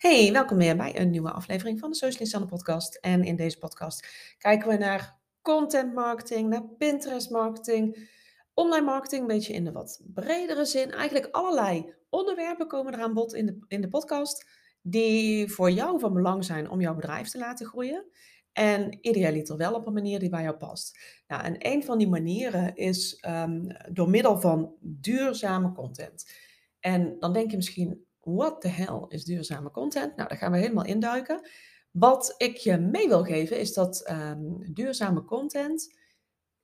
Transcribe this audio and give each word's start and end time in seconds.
Hey, 0.00 0.32
welkom 0.32 0.56
weer 0.56 0.76
bij 0.76 1.00
een 1.00 1.10
nieuwe 1.10 1.30
aflevering 1.30 1.78
van 1.78 1.90
de 1.90 1.96
Social 1.96 2.20
Insanne 2.20 2.46
podcast. 2.46 2.94
En 2.94 3.24
in 3.24 3.36
deze 3.36 3.58
podcast 3.58 4.06
kijken 4.38 4.68
we 4.68 4.76
naar 4.76 5.18
content 5.42 5.94
marketing, 5.94 6.48
naar 6.48 6.68
Pinterest 6.78 7.30
marketing, 7.30 8.10
online 8.54 8.84
marketing, 8.84 9.20
een 9.20 9.36
beetje 9.36 9.52
in 9.52 9.64
de 9.64 9.72
wat 9.72 10.00
bredere 10.14 10.64
zin. 10.64 10.90
Eigenlijk 10.90 11.28
allerlei 11.34 11.94
onderwerpen 12.08 12.66
komen 12.66 12.92
er 12.92 13.00
aan 13.00 13.14
bod 13.14 13.34
in 13.34 13.46
de, 13.46 13.58
in 13.68 13.80
de 13.80 13.88
podcast 13.88 14.46
die 14.82 15.52
voor 15.52 15.70
jou 15.70 15.98
van 15.98 16.12
belang 16.12 16.44
zijn 16.44 16.70
om 16.70 16.80
jouw 16.80 16.94
bedrijf 16.94 17.28
te 17.28 17.38
laten 17.38 17.66
groeien. 17.66 18.04
En 18.52 18.98
idealiter 19.00 19.56
wel 19.56 19.74
op 19.74 19.86
een 19.86 19.92
manier 19.92 20.18
die 20.18 20.28
bij 20.28 20.42
jou 20.42 20.56
past. 20.56 20.98
Nou, 21.26 21.44
en 21.44 21.54
een 21.58 21.84
van 21.84 21.98
die 21.98 22.08
manieren 22.08 22.74
is 22.74 23.14
ehm, 23.14 23.62
door 23.92 24.10
middel 24.10 24.40
van 24.40 24.74
duurzame 24.80 25.72
content. 25.72 26.30
En 26.78 27.16
dan 27.18 27.32
denk 27.32 27.50
je 27.50 27.56
misschien, 27.56 28.04
what 28.20 28.60
the 28.60 28.68
hell 28.68 29.04
is 29.08 29.24
duurzame 29.24 29.70
content? 29.70 30.16
Nou, 30.16 30.28
daar 30.28 30.38
gaan 30.38 30.52
we 30.52 30.58
helemaal 30.58 30.84
induiken. 30.84 31.48
Wat 31.90 32.34
ik 32.36 32.56
je 32.56 32.76
mee 32.76 33.08
wil 33.08 33.24
geven 33.24 33.58
is 33.58 33.74
dat 33.74 34.00
ehm, 34.00 34.72
duurzame 34.72 35.24
content 35.24 35.98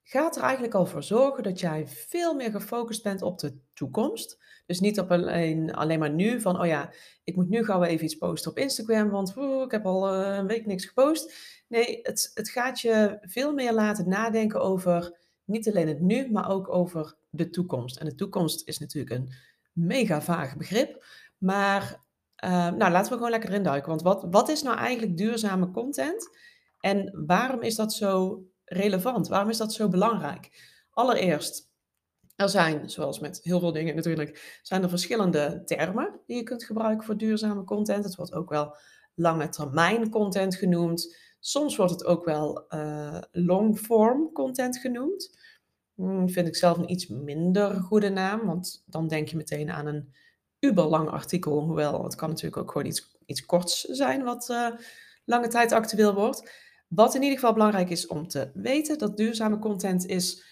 gaat 0.03 0.37
er 0.37 0.43
eigenlijk 0.43 0.75
al 0.75 0.87
voor 0.87 1.03
zorgen 1.03 1.43
dat 1.43 1.61
jij 1.61 1.87
veel 1.87 2.35
meer 2.35 2.51
gefocust 2.51 3.03
bent 3.03 3.23
op 3.23 3.39
de 3.39 3.59
toekomst. 3.75 4.39
Dus 4.67 4.81
niet 4.81 5.01
op 5.01 5.11
alleen, 5.11 5.75
alleen 5.75 5.99
maar 5.99 6.13
nu 6.13 6.41
van, 6.41 6.61
oh 6.61 6.67
ja, 6.67 6.93
ik 7.25 7.37
moet 7.37 7.49
nu 7.49 7.65
gauw 7.65 7.83
even 7.83 8.05
iets 8.05 8.15
posten 8.15 8.51
op 8.51 8.59
Instagram, 8.59 9.11
want 9.11 9.37
ik 9.65 9.71
heb 9.71 9.87
al 9.87 10.09
eh, 10.09 10.37
een 10.37 10.47
week 10.47 10.67
niks 10.67 10.85
gepost. 10.85 11.35
Nee, 11.69 11.99
het, 12.03 12.31
het 12.35 12.49
gaat 12.49 12.81
je 12.81 13.19
veel 13.21 13.53
meer 13.53 13.73
laten 13.73 14.09
nadenken 14.09 14.61
over 14.61 15.19
niet 15.45 15.69
alleen 15.69 15.89
het 15.89 16.01
nu, 16.01 16.31
maar 16.31 16.51
ook 16.51 16.69
over 16.69 17.17
de 17.31 17.51
toekomst. 17.51 17.97
En 17.97 18.07
de 18.07 18.15
toekomst 18.15 18.69
is 18.69 18.79
natuurlijk 18.79 19.15
een 19.15 19.33
mega 19.73 20.23
vaag 20.23 20.57
begrip. 20.57 21.05
Maar 21.39 22.05
uh, 22.45 22.51
nou, 22.51 22.93
laten 22.93 23.11
we 23.11 23.17
gewoon 23.17 23.31
lekker 23.31 23.51
erin 23.51 23.63
duiken. 23.63 23.89
Want 23.89 24.03
wat, 24.03 24.27
wat 24.31 24.49
is 24.49 24.63
nou 24.63 24.77
eigenlijk 24.77 25.17
duurzame 25.17 25.71
content? 25.71 26.29
En 26.81 27.25
waarom 27.27 27.63
is 27.63 27.75
dat 27.75 27.93
zo 27.93 28.45
relevant? 28.65 29.29
Waarom 29.29 29.51
is 29.51 29.57
dat 29.57 29.73
zo 29.73 29.89
belangrijk? 29.89 30.75
Allereerst, 30.91 31.71
er 32.37 32.49
zijn, 32.49 32.91
zoals 32.91 33.19
met 33.19 33.41
heel 33.43 33.61
veel 33.61 33.73
dingen 33.73 33.95
natuurlijk, 33.95 34.61
zijn 34.63 34.83
er 34.83 34.89
verschillende 34.89 35.63
termen 35.65 36.21
die 36.27 36.37
je 36.37 36.43
kunt 36.43 36.65
gebruiken 36.65 37.07
voor 37.07 37.17
duurzame 37.17 37.65
content. 37.65 38.05
Het 38.05 38.15
wordt 38.15 38.33
ook 38.33 38.51
wel 38.51 38.77
lange 39.15 39.49
termijn 39.49 40.11
content 40.11 40.55
genoemd. 40.55 41.17
Soms 41.41 41.77
wordt 41.77 41.93
het 41.93 42.05
ook 42.05 42.25
wel 42.25 42.65
uh, 42.69 43.21
long 43.33 43.79
form 43.79 44.33
content 44.33 44.79
genoemd. 44.79 45.39
Hmm, 45.95 46.29
vind 46.29 46.47
ik 46.47 46.57
zelf 46.57 46.79
een 46.79 46.91
iets 46.91 47.07
minder 47.07 47.75
goede 47.75 48.09
naam, 48.09 48.47
want 48.47 48.83
dan 48.87 49.09
denk 49.09 49.29
je 49.29 49.37
meteen 49.37 49.71
aan 49.71 49.87
een 49.87 50.15
uberlang 50.67 51.09
artikel. 51.11 51.61
Hoewel, 51.61 52.05
het 52.05 52.15
kan 52.15 52.29
natuurlijk 52.29 52.57
ook 52.57 52.71
gewoon 52.71 52.87
iets, 52.87 53.17
iets 53.27 53.47
korts 53.47 53.81
zijn 53.81 54.23
wat 54.23 54.49
uh, 54.51 54.69
lange 55.25 55.49
tijd 55.49 55.73
actueel 55.73 56.15
wordt. 56.15 56.51
Wat 56.89 57.15
in 57.15 57.23
ieder 57.23 57.39
geval 57.39 57.53
belangrijk 57.53 57.91
is 57.91 58.07
om 58.07 58.29
te 58.29 58.51
weten, 58.55 58.99
dat 58.99 59.17
duurzame 59.17 59.59
content 59.59 60.07
is 60.07 60.45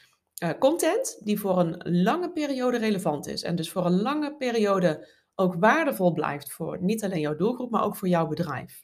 uh, 0.43 0.51
content 0.59 1.19
die 1.21 1.41
voor 1.41 1.59
een 1.59 2.03
lange 2.03 2.33
periode 2.33 2.77
relevant 2.77 3.27
is. 3.27 3.43
En 3.43 3.57
dus 3.57 3.71
voor 3.71 3.87
een 3.87 4.01
lange 4.01 4.37
periode 4.37 5.09
ook 5.35 5.55
waardevol 5.55 6.13
blijft 6.13 6.53
voor 6.53 6.83
niet 6.83 7.05
alleen 7.05 7.21
jouw 7.21 7.37
doelgroep, 7.37 7.71
maar 7.71 7.85
ook 7.85 7.97
voor 7.97 8.09
jouw 8.09 8.27
bedrijf. 8.27 8.83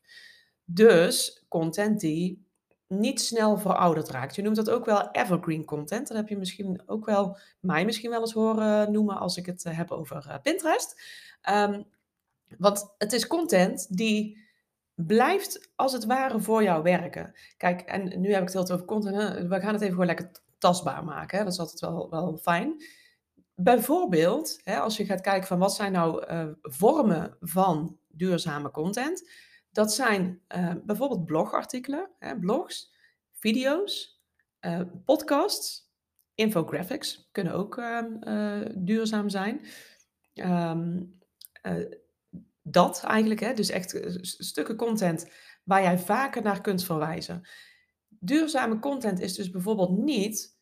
Dus 0.64 1.44
content 1.48 2.00
die 2.00 2.49
niet 2.92 3.20
snel 3.20 3.58
verouderd 3.58 4.08
raakt. 4.08 4.36
Je 4.36 4.42
noemt 4.42 4.56
dat 4.56 4.70
ook 4.70 4.84
wel 4.84 5.10
evergreen 5.10 5.64
content. 5.64 6.08
Dat 6.08 6.16
heb 6.16 6.28
je 6.28 6.36
misschien 6.36 6.82
ook 6.86 7.04
wel 7.04 7.38
mij 7.60 7.84
misschien 7.84 8.10
wel 8.10 8.20
eens 8.20 8.32
horen 8.32 8.92
noemen 8.92 9.18
als 9.18 9.36
ik 9.36 9.46
het 9.46 9.64
eh, 9.64 9.76
heb 9.76 9.90
over 9.90 10.24
uh, 10.28 10.34
Pinterest. 10.42 11.02
Um, 11.50 11.84
want 12.58 12.94
het 12.98 13.12
is 13.12 13.26
content 13.26 13.96
die 13.96 14.38
blijft 14.94 15.70
als 15.76 15.92
het 15.92 16.04
ware 16.04 16.40
voor 16.40 16.62
jou 16.62 16.82
werken. 16.82 17.34
Kijk, 17.56 17.80
en 17.80 18.20
nu 18.20 18.32
heb 18.32 18.42
ik 18.42 18.52
het 18.52 18.68
heel 18.68 18.76
over 18.76 18.86
content. 18.86 19.16
Hè? 19.16 19.48
We 19.48 19.60
gaan 19.60 19.72
het 19.72 19.80
even 19.80 19.92
gewoon 19.92 20.06
lekker 20.06 20.30
tastbaar 20.58 21.04
maken. 21.04 21.38
Hè? 21.38 21.44
Dat 21.44 21.52
is 21.52 21.58
altijd 21.58 21.80
wel, 21.80 22.10
wel 22.10 22.36
fijn. 22.36 22.84
Bijvoorbeeld, 23.54 24.60
hè, 24.64 24.78
als 24.78 24.96
je 24.96 25.04
gaat 25.04 25.20
kijken 25.20 25.46
van 25.46 25.58
wat 25.58 25.74
zijn 25.74 25.92
nou 25.92 26.26
uh, 26.30 26.46
vormen 26.62 27.36
van 27.40 27.98
duurzame 28.08 28.70
content 28.70 29.30
dat 29.70 29.92
zijn 29.92 30.42
uh, 30.56 30.74
bijvoorbeeld 30.84 31.26
blogartikelen, 31.26 32.10
hè, 32.18 32.38
blogs, 32.38 32.94
video's, 33.32 34.22
uh, 34.60 34.80
podcasts, 35.04 35.88
infographics 36.34 37.28
kunnen 37.32 37.52
ook 37.52 37.76
uh, 37.78 38.60
duurzaam 38.74 39.28
zijn. 39.28 39.66
Um, 40.34 41.18
dat 42.62 43.02
eigenlijk, 43.04 43.40
hè, 43.40 43.54
dus 43.54 43.68
echt 43.70 44.00
stukken 44.20 44.76
content 44.76 45.30
waar 45.64 45.82
jij 45.82 45.98
vaker 45.98 46.42
naar 46.42 46.60
kunt 46.60 46.84
verwijzen. 46.84 47.48
Duurzame 48.08 48.78
content 48.78 49.20
is 49.20 49.34
dus 49.34 49.50
bijvoorbeeld 49.50 49.98
niet 49.98 50.58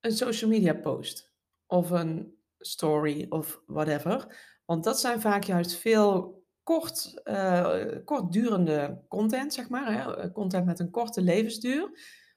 een 0.00 0.12
social 0.12 0.50
media 0.50 0.74
post 0.74 1.32
of 1.66 1.90
een 1.90 2.38
story 2.58 3.26
of 3.28 3.62
whatever. 3.66 4.36
Want 4.64 4.84
dat 4.84 5.00
zijn 5.00 5.20
vaak 5.20 5.44
juist 5.44 5.76
veel 5.76 6.37
kort, 6.68 7.20
uh, 7.24 7.76
kortdurende 8.04 9.04
content, 9.08 9.54
zeg 9.54 9.68
maar. 9.68 9.92
Hè? 9.92 10.16
Eh, 10.16 10.32
content 10.32 10.66
met 10.66 10.78
een 10.78 10.90
korte 10.90 11.22
levensduur, 11.22 11.90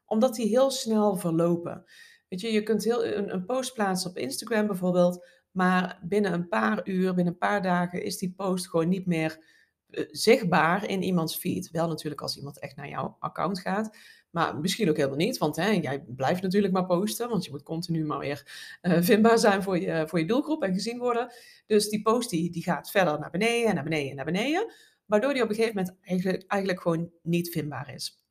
omdat 0.06 0.36
die 0.36 0.48
heel 0.48 0.72
snel 0.72 1.16
verlopen. 1.16 1.84
Weet 2.30 2.42
je, 2.42 2.52
je 2.52 2.64
kunt 2.64 2.84
heel, 2.84 3.06
een, 3.06 3.34
een 3.34 3.46
post 3.46 3.74
plaatsen 3.74 4.10
op 4.10 4.18
Instagram 4.18 4.68
bijvoorbeeld, 4.68 5.28
maar 5.52 6.00
binnen 6.04 6.34
een 6.34 6.48
paar 6.48 6.88
uur, 6.88 7.14
binnen 7.14 7.34
een 7.34 7.40
paar 7.40 7.62
dagen 7.62 8.04
is 8.04 8.18
die 8.18 8.34
post 8.36 8.70
gewoon 8.70 8.90
niet 8.90 9.06
meer 9.06 9.44
uh, 9.90 10.06
zichtbaar 10.12 10.90
in 10.90 11.04
iemands 11.04 11.36
feed. 11.36 11.70
Wel 11.72 11.88
natuurlijk 11.88 12.22
als 12.22 12.38
iemand 12.38 12.60
echt 12.60 12.76
naar 12.76 12.90
jouw 12.90 13.16
account 13.20 13.60
gaat. 13.60 13.98
Maar 14.32 14.58
misschien 14.58 14.90
ook 14.90 14.96
helemaal 14.96 15.18
niet, 15.18 15.38
want 15.38 15.56
hè, 15.56 15.70
jij 15.70 16.04
blijft 16.08 16.42
natuurlijk 16.42 16.74
maar 16.74 16.86
posten, 16.86 17.30
want 17.30 17.46
je 17.46 17.52
moet 17.52 17.64
continu 17.64 18.06
maar 18.06 18.20
weer 18.20 18.70
uh, 18.82 18.98
vindbaar 19.02 19.40
zijn 19.40 19.64
voor 19.64 19.80
je, 19.80 20.04
voor 20.08 20.20
je 20.20 20.26
doelgroep 20.26 20.64
en 20.64 20.74
gezien 20.74 21.00
worden. 21.00 21.34
Dus 21.66 21.90
die 21.90 22.02
post 22.02 22.30
die, 22.30 22.52
die 22.52 22.64
gaat 22.64 22.92
verder 22.92 23.20
naar 23.20 23.32
beneden 23.32 23.70
en 23.70 23.76
naar 23.76 23.84
beneden 23.84 24.10
en 24.10 24.16
naar 24.16 24.26
beneden, 24.26 24.74
waardoor 25.06 25.34
die 25.34 25.44
op 25.44 25.50
een 25.50 25.56
gegeven 25.56 25.76
moment 25.76 25.98
eigenlijk, 26.02 26.44
eigenlijk 26.48 26.82
gewoon 26.82 27.12
niet 27.22 27.50
vindbaar 27.50 27.94
is. 27.94 28.26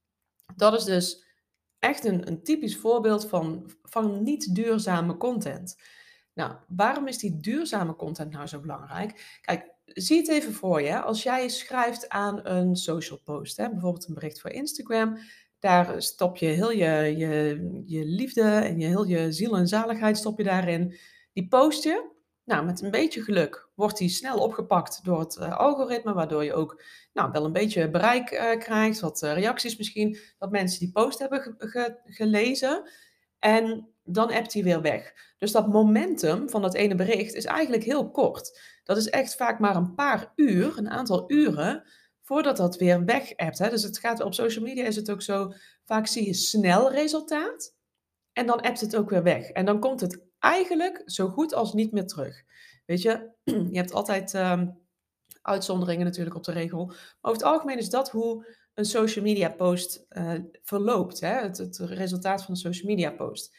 Dat 0.56 0.74
is 0.74 0.84
dus 0.84 1.24
echt 1.78 2.04
een, 2.04 2.26
een 2.28 2.42
typisch 2.42 2.76
voorbeeld 2.76 3.28
van, 3.28 3.70
van 3.82 4.22
niet 4.22 4.54
duurzame 4.54 5.16
content. 5.16 5.76
Nou, 6.34 6.52
waarom 6.68 7.06
is 7.08 7.18
die 7.18 7.40
duurzame 7.40 7.96
content 7.96 8.32
nou 8.32 8.46
zo 8.46 8.60
belangrijk? 8.60 9.38
Kijk, 9.40 9.70
zie 9.84 10.16
het 10.16 10.28
even 10.28 10.52
voor 10.52 10.82
je. 10.82 11.00
Als 11.00 11.22
jij 11.22 11.48
schrijft 11.48 12.08
aan 12.08 12.46
een 12.46 12.76
social 12.76 13.18
post, 13.24 13.56
hè, 13.56 13.70
bijvoorbeeld 13.70 14.08
een 14.08 14.14
bericht 14.14 14.40
voor 14.40 14.50
Instagram, 14.50 15.18
daar 15.60 16.02
stop 16.02 16.36
je 16.36 16.46
heel 16.46 16.70
je, 16.70 17.16
je, 17.16 17.82
je 17.86 18.04
liefde 18.04 18.42
en 18.42 18.78
je, 18.78 18.86
heel 18.86 19.06
je 19.06 19.32
ziel 19.32 19.56
en 19.56 19.68
zaligheid 19.68 20.16
stop 20.16 20.38
je 20.38 20.44
daarin. 20.44 20.98
Die 21.32 21.48
post 21.48 21.82
je. 21.84 22.18
Nou, 22.44 22.64
met 22.64 22.82
een 22.82 22.90
beetje 22.90 23.22
geluk 23.22 23.68
wordt 23.74 23.98
die 23.98 24.08
snel 24.08 24.38
opgepakt 24.38 25.04
door 25.04 25.20
het 25.20 25.36
uh, 25.36 25.58
algoritme, 25.58 26.12
waardoor 26.12 26.44
je 26.44 26.54
ook 26.54 26.82
nou, 27.12 27.30
wel 27.30 27.44
een 27.44 27.52
beetje 27.52 27.90
bereik 27.90 28.30
uh, 28.30 28.58
krijgt, 28.58 29.00
wat 29.00 29.22
uh, 29.22 29.32
reacties 29.32 29.76
misschien, 29.76 30.18
dat 30.38 30.50
mensen 30.50 30.78
die 30.78 30.92
post 30.92 31.18
hebben 31.18 31.40
ge 31.40 31.54
ge 31.58 32.00
gelezen. 32.04 32.90
En 33.38 33.88
dan 34.04 34.32
appt 34.32 34.52
hij 34.52 34.62
weer 34.62 34.80
weg. 34.80 35.12
Dus 35.38 35.52
dat 35.52 35.68
momentum 35.68 36.50
van 36.50 36.62
dat 36.62 36.74
ene 36.74 36.94
bericht 36.94 37.34
is 37.34 37.44
eigenlijk 37.44 37.84
heel 37.84 38.10
kort. 38.10 38.60
Dat 38.84 38.96
is 38.96 39.08
echt 39.08 39.34
vaak 39.34 39.58
maar 39.58 39.76
een 39.76 39.94
paar 39.94 40.32
uur, 40.36 40.78
een 40.78 40.90
aantal 40.90 41.24
uren, 41.32 41.84
voordat 42.30 42.56
dat 42.56 42.76
weer 42.76 43.04
weg 43.04 43.32
hebt. 43.36 43.58
Hè? 43.58 43.70
Dus 43.70 43.82
het 43.82 43.98
gaat 43.98 44.20
op 44.20 44.34
social 44.34 44.64
media 44.64 44.84
is 44.84 44.96
het 44.96 45.10
ook 45.10 45.22
zo, 45.22 45.52
vaak 45.84 46.06
zie 46.06 46.26
je 46.26 46.34
snel 46.34 46.92
resultaat 46.92 47.74
en 48.32 48.46
dan 48.46 48.60
appt 48.60 48.80
het 48.80 48.96
ook 48.96 49.10
weer 49.10 49.22
weg. 49.22 49.48
En 49.50 49.64
dan 49.64 49.80
komt 49.80 50.00
het 50.00 50.22
eigenlijk 50.38 51.02
zo 51.04 51.28
goed 51.28 51.54
als 51.54 51.72
niet 51.72 51.92
meer 51.92 52.06
terug. 52.06 52.42
Weet 52.86 53.02
je, 53.02 53.30
je 53.72 53.76
hebt 53.76 53.92
altijd 53.92 54.34
um, 54.34 54.78
uitzonderingen 55.42 56.04
natuurlijk 56.04 56.36
op 56.36 56.44
de 56.44 56.52
regel. 56.52 56.86
Maar 56.86 56.96
over 57.20 57.38
het 57.38 57.52
algemeen 57.52 57.78
is 57.78 57.90
dat 57.90 58.10
hoe 58.10 58.56
een 58.74 58.84
social 58.84 59.24
media 59.24 59.48
post 59.48 60.06
uh, 60.10 60.32
verloopt. 60.62 61.20
Hè? 61.20 61.34
Het, 61.34 61.58
het 61.58 61.78
resultaat 61.78 62.42
van 62.42 62.50
een 62.50 62.60
social 62.60 62.88
media 62.88 63.10
post. 63.10 63.56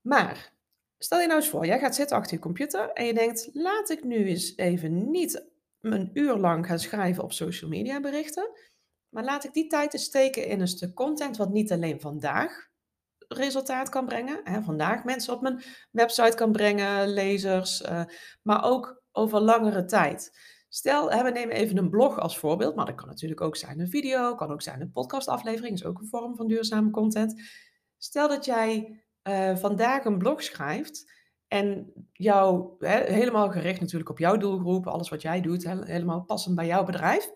Maar 0.00 0.52
stel 0.98 1.20
je 1.20 1.26
nou 1.26 1.40
eens 1.40 1.48
voor, 1.50 1.66
jij 1.66 1.78
gaat 1.78 1.94
zitten 1.94 2.16
achter 2.16 2.34
je 2.34 2.42
computer 2.42 2.90
en 2.92 3.04
je 3.06 3.14
denkt, 3.14 3.50
laat 3.52 3.90
ik 3.90 4.04
nu 4.04 4.26
eens 4.26 4.56
even 4.56 5.10
niet 5.10 5.50
een 5.90 6.10
uur 6.12 6.36
lang 6.36 6.66
gaan 6.66 6.78
schrijven 6.78 7.22
op 7.22 7.32
social 7.32 7.70
media 7.70 8.00
berichten. 8.00 8.50
Maar 9.08 9.24
laat 9.24 9.44
ik 9.44 9.52
die 9.52 9.66
tijd 9.66 9.92
eens 9.92 10.04
steken 10.04 10.46
in 10.46 10.60
een 10.60 10.68
stuk 10.68 10.94
content 10.94 11.36
wat 11.36 11.50
niet 11.50 11.72
alleen 11.72 12.00
vandaag 12.00 12.70
resultaat 13.28 13.88
kan 13.88 14.06
brengen. 14.06 14.40
Hè, 14.44 14.62
vandaag 14.62 15.04
mensen 15.04 15.34
op 15.34 15.42
mijn 15.42 15.62
website 15.90 16.36
kan 16.36 16.52
brengen, 16.52 17.08
lezers, 17.08 17.80
uh, 17.80 18.04
maar 18.42 18.64
ook 18.64 19.02
over 19.12 19.40
langere 19.40 19.84
tijd. 19.84 20.38
Stel, 20.68 21.10
hè, 21.10 21.22
we 21.22 21.30
nemen 21.30 21.56
even 21.56 21.76
een 21.76 21.90
blog 21.90 22.18
als 22.18 22.38
voorbeeld, 22.38 22.74
maar 22.74 22.86
dat 22.86 22.94
kan 22.94 23.08
natuurlijk 23.08 23.40
ook 23.40 23.56
zijn 23.56 23.80
een 23.80 23.90
video, 23.90 24.34
kan 24.34 24.52
ook 24.52 24.62
zijn 24.62 24.80
een 24.80 24.90
podcastaflevering, 24.90 25.74
is 25.74 25.84
ook 25.84 25.98
een 25.98 26.08
vorm 26.08 26.36
van 26.36 26.46
duurzame 26.46 26.90
content. 26.90 27.42
Stel 27.98 28.28
dat 28.28 28.44
jij 28.44 29.02
uh, 29.28 29.56
vandaag 29.56 30.04
een 30.04 30.18
blog 30.18 30.42
schrijft 30.42 31.10
en 31.52 31.92
jou, 32.12 32.74
helemaal 32.86 33.50
gericht 33.50 33.80
natuurlijk 33.80 34.10
op 34.10 34.18
jouw 34.18 34.36
doelgroep, 34.36 34.86
alles 34.86 35.08
wat 35.08 35.22
jij 35.22 35.40
doet, 35.40 35.64
he, 35.64 35.84
helemaal 35.84 36.24
passend 36.24 36.54
bij 36.54 36.66
jouw 36.66 36.84
bedrijf. 36.84 37.30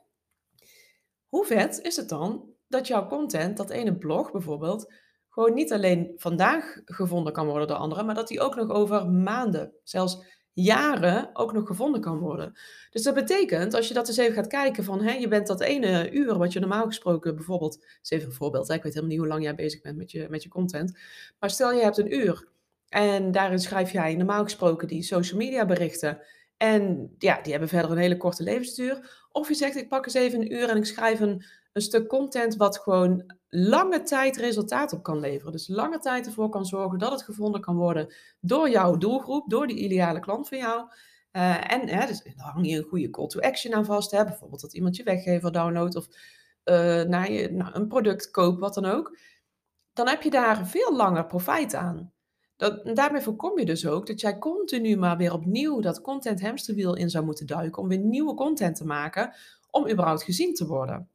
hoe 1.27 1.45
vet 1.45 1.81
is 1.81 1.97
het 1.97 2.09
dan 2.09 2.51
dat 2.69 2.87
jouw 2.87 3.07
content, 3.07 3.57
dat 3.57 3.71
ene 3.71 3.97
blog 3.97 4.33
bijvoorbeeld, 4.33 4.93
gewoon 5.29 5.55
niet 5.55 5.73
alleen 5.73 6.13
vandaag 6.17 6.81
gevonden 6.85 7.33
kan 7.33 7.47
worden 7.47 7.69
door 7.69 7.77
anderen, 7.77 8.07
maar 8.07 8.15
dat 8.15 8.29
die 8.29 8.41
ook 8.41 8.55
nog 8.57 8.71
over 8.71 9.09
maanden, 9.09 9.73
zelfs 9.83 10.25
jaren 10.53 11.31
ook 11.33 11.53
nog 11.53 11.67
gevonden 11.67 12.01
kan 12.01 12.19
worden. 12.19 12.59
Dus 12.91 13.03
dat 13.03 13.15
betekent, 13.15 13.75
als 13.75 13.89
je 13.89 13.95
dat 13.95 14.09
eens 14.09 14.17
even 14.17 14.35
gaat 14.35 14.47
kijken 14.47 14.85
van, 14.85 15.03
hè, 15.03 15.13
je 15.13 15.29
bent 15.29 15.47
dat 15.47 15.61
ene 15.61 16.11
uur 16.11 16.39
wat 16.39 16.53
je 16.53 16.61
normaal 16.61 16.87
gesproken 16.87 17.35
bijvoorbeeld, 17.35 17.85
is 18.03 18.11
even 18.11 18.29
een 18.29 18.35
voorbeeld, 18.35 18.71
ik 18.71 18.83
weet 18.83 18.95
helemaal 18.95 19.11
niet 19.11 19.19
hoe 19.19 19.29
lang 19.29 19.43
jij 19.43 19.55
bezig 19.55 19.81
bent 19.81 19.97
met 19.97 20.11
je, 20.11 20.27
met 20.29 20.43
je 20.43 20.49
content, 20.49 20.99
maar 21.39 21.51
stel 21.51 21.73
je 21.73 21.83
hebt 21.83 21.99
een 21.99 22.15
uur 22.15 22.55
en 22.97 23.33
daarin 23.33 23.59
schrijf 23.59 23.93
jij 23.93 24.15
normaal 24.15 24.43
gesproken 24.43 24.89
die 24.89 25.03
social 25.03 25.39
media 25.39 25.67
berichten 25.67 26.21
en 26.57 27.15
ja, 27.19 27.41
die 27.41 27.51
hebben 27.51 27.69
verder 27.69 27.91
een 27.91 27.97
hele 27.97 28.17
korte 28.17 28.43
levensduur. 28.43 29.27
Of 29.33 29.49
je 29.49 29.55
zegt, 29.55 29.77
ik 29.77 29.89
pak 29.89 30.05
eens 30.05 30.15
even 30.15 30.41
een 30.41 30.53
uur 30.53 30.69
en 30.69 30.77
ik 30.77 30.87
schrijf 30.87 31.21
een, 31.21 31.45
een 31.73 31.83
stuk 31.83 32.09
content 32.09 32.57
wat 32.57 32.79
gewoon 32.79 33.35
lange 33.49 34.03
tijd 34.03 34.37
resultaat 34.37 34.93
op 34.93 35.03
kan 35.03 35.21
leveren. 35.21 35.53
Dus 35.53 35.69
lange 35.69 35.99
tijd 35.99 36.27
ervoor 36.27 36.49
kan 36.49 36.67
zorgen 36.67 36.99
dat 36.99 37.11
het 37.11 37.23
gevonden 37.23 37.61
kan 37.61 37.77
worden 37.77 38.15
door 38.41 38.71
jouw 38.71 38.97
doelgroep, 38.97 39.51
door 39.51 39.67
die 39.67 39.77
ideale 39.77 40.21
klant 40.21 40.49
van 40.49 40.59
jou. 40.59 40.89
Uh, 41.33 41.73
en 41.73 41.89
hè, 41.89 42.07
dus, 42.07 42.23
daar 42.23 42.53
hang 42.53 42.67
je 42.67 42.77
een 42.77 42.89
goede 42.89 43.11
call 43.11 43.27
to 43.27 43.41
action 43.41 43.75
aan 43.75 43.85
vast. 43.85 44.11
Hè? 44.11 44.25
Bijvoorbeeld 44.25 44.61
dat 44.61 44.75
iemand 44.75 44.97
je 44.97 45.03
weggever 45.03 45.53
downloadt 45.53 45.97
of 45.97 46.07
uh, 46.65 47.03
naar 47.03 47.31
je, 47.33 47.51
nou, 47.53 47.75
een 47.75 47.89
product 47.89 48.31
koopt, 48.31 48.59
wat 48.59 48.75
dan 48.75 48.85
ook. 48.85 49.19
Dan 49.93 50.09
heb 50.09 50.23
je 50.23 50.31
daar 50.31 50.67
veel 50.67 50.97
langer 50.97 51.27
profijt 51.27 51.75
aan. 51.75 52.15
Dat, 52.57 52.97
daarmee 52.97 53.21
voorkom 53.21 53.59
je 53.59 53.65
dus 53.65 53.87
ook 53.87 54.07
dat 54.07 54.21
jij 54.21 54.39
continu 54.39 54.97
maar 54.97 55.17
weer 55.17 55.33
opnieuw 55.33 55.81
dat 55.81 56.01
content 56.01 56.41
hamsterwiel 56.41 56.97
in 56.97 57.11
zou 57.11 57.25
moeten 57.25 57.47
duiken 57.47 57.83
om 57.83 57.89
weer 57.89 57.99
nieuwe 57.99 58.35
content 58.35 58.77
te 58.77 58.85
maken 58.85 59.35
om 59.71 59.91
überhaupt 59.91 60.23
gezien 60.23 60.55
te 60.55 60.67
worden. 60.67 61.11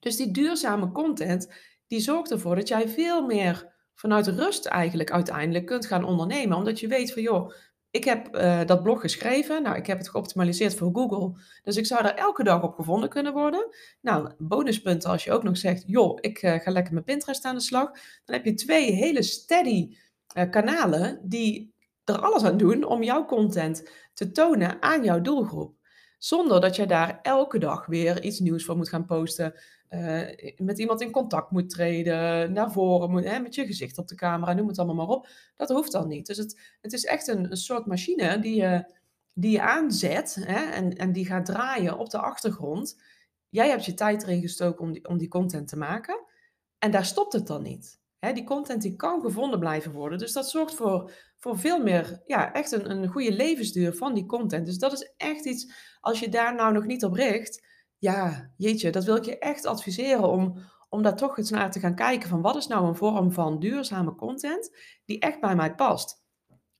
Dus 0.00 0.16
die 0.16 0.30
duurzame 0.30 0.92
content, 0.92 1.52
die 1.86 2.00
zorgt 2.00 2.30
ervoor 2.30 2.56
dat 2.56 2.68
jij 2.68 2.88
veel 2.88 3.26
meer 3.26 3.72
vanuit 3.94 4.26
rust 4.26 4.66
eigenlijk 4.66 5.10
uiteindelijk 5.10 5.66
kunt 5.66 5.86
gaan 5.86 6.04
ondernemen. 6.04 6.56
Omdat 6.56 6.80
je 6.80 6.88
weet 6.88 7.12
van 7.12 7.22
joh, 7.22 7.52
ik 7.90 8.04
heb 8.04 8.36
uh, 8.36 8.64
dat 8.64 8.82
blog 8.82 9.00
geschreven. 9.00 9.62
Nou, 9.62 9.76
ik 9.76 9.86
heb 9.86 9.98
het 9.98 10.10
geoptimaliseerd 10.10 10.74
voor 10.74 10.90
Google. 10.92 11.40
Dus 11.62 11.76
ik 11.76 11.86
zou 11.86 12.02
daar 12.02 12.14
elke 12.14 12.44
dag 12.44 12.62
op 12.62 12.74
gevonden 12.74 13.08
kunnen 13.08 13.32
worden. 13.32 13.68
Nou, 14.00 14.32
bonuspunten 14.38 15.10
als 15.10 15.24
je 15.24 15.32
ook 15.32 15.42
nog 15.42 15.56
zegt, 15.56 15.84
joh, 15.86 16.18
ik 16.20 16.42
uh, 16.42 16.54
ga 16.54 16.70
lekker 16.70 16.94
met 16.94 17.04
Pinterest 17.04 17.44
aan 17.44 17.54
de 17.54 17.60
slag. 17.60 17.90
Dan 18.24 18.36
heb 18.36 18.44
je 18.44 18.54
twee 18.54 18.92
hele 18.92 19.22
steady 19.22 19.96
kanalen 20.50 21.20
die 21.22 21.74
er 22.04 22.20
alles 22.20 22.44
aan 22.44 22.56
doen 22.56 22.84
om 22.84 23.02
jouw 23.02 23.24
content 23.24 23.90
te 24.14 24.30
tonen 24.30 24.82
aan 24.82 25.04
jouw 25.04 25.20
doelgroep. 25.20 25.76
Zonder 26.18 26.60
dat 26.60 26.76
je 26.76 26.86
daar 26.86 27.18
elke 27.22 27.58
dag 27.58 27.86
weer 27.86 28.22
iets 28.22 28.38
nieuws 28.38 28.64
voor 28.64 28.76
moet 28.76 28.88
gaan 28.88 29.06
posten. 29.06 29.54
Uh, 29.90 30.20
met 30.56 30.78
iemand 30.78 31.00
in 31.00 31.10
contact 31.10 31.50
moet 31.50 31.70
treden, 31.70 32.52
naar 32.52 32.72
voren 32.72 33.10
moet, 33.10 33.24
hè, 33.24 33.38
met 33.38 33.54
je 33.54 33.66
gezicht 33.66 33.98
op 33.98 34.08
de 34.08 34.14
camera, 34.14 34.52
noem 34.52 34.68
het 34.68 34.78
allemaal 34.78 35.06
maar 35.06 35.16
op. 35.16 35.28
Dat 35.56 35.68
hoeft 35.68 35.92
dan 35.92 36.08
niet. 36.08 36.26
Dus 36.26 36.36
het, 36.36 36.60
het 36.80 36.92
is 36.92 37.04
echt 37.04 37.28
een, 37.28 37.50
een 37.50 37.56
soort 37.56 37.86
machine 37.86 38.38
die 38.40 38.54
je, 38.54 38.94
die 39.34 39.50
je 39.50 39.62
aanzet 39.62 40.36
hè, 40.40 40.70
en, 40.70 40.96
en 40.96 41.12
die 41.12 41.26
gaat 41.26 41.46
draaien 41.46 41.98
op 41.98 42.10
de 42.10 42.18
achtergrond. 42.18 43.00
Jij 43.48 43.68
hebt 43.68 43.84
je 43.84 43.94
tijd 43.94 44.22
erin 44.22 44.40
gestoken 44.40 44.84
om 44.84 44.92
die, 44.92 45.08
om 45.08 45.18
die 45.18 45.28
content 45.28 45.68
te 45.68 45.76
maken. 45.76 46.20
En 46.78 46.90
daar 46.90 47.04
stopt 47.04 47.32
het 47.32 47.46
dan 47.46 47.62
niet. 47.62 48.00
Die 48.32 48.44
content 48.44 48.82
die 48.82 48.96
kan 48.96 49.20
gevonden 49.20 49.58
blijven 49.58 49.92
worden. 49.92 50.18
Dus 50.18 50.32
dat 50.32 50.50
zorgt 50.50 50.74
voor, 50.74 51.12
voor 51.38 51.58
veel 51.58 51.82
meer, 51.82 52.22
ja, 52.24 52.52
echt 52.52 52.72
een, 52.72 52.90
een 52.90 53.08
goede 53.08 53.32
levensduur 53.32 53.94
van 53.94 54.14
die 54.14 54.26
content. 54.26 54.66
Dus 54.66 54.78
dat 54.78 54.92
is 54.92 55.12
echt 55.16 55.44
iets, 55.44 55.72
als 56.00 56.20
je 56.20 56.28
daar 56.28 56.54
nou 56.54 56.72
nog 56.72 56.84
niet 56.84 57.04
op 57.04 57.12
richt, 57.12 57.66
ja, 57.98 58.50
jeetje, 58.56 58.90
dat 58.90 59.04
wil 59.04 59.16
ik 59.16 59.24
je 59.24 59.38
echt 59.38 59.66
adviseren 59.66 60.28
om, 60.28 60.58
om 60.88 61.02
daar 61.02 61.16
toch 61.16 61.38
eens 61.38 61.50
naar 61.50 61.70
te 61.70 61.80
gaan 61.80 61.94
kijken 61.94 62.28
van 62.28 62.42
wat 62.42 62.56
is 62.56 62.66
nou 62.66 62.86
een 62.86 62.96
vorm 62.96 63.32
van 63.32 63.58
duurzame 63.58 64.14
content 64.14 64.76
die 65.04 65.20
echt 65.20 65.40
bij 65.40 65.56
mij 65.56 65.74
past. 65.74 66.22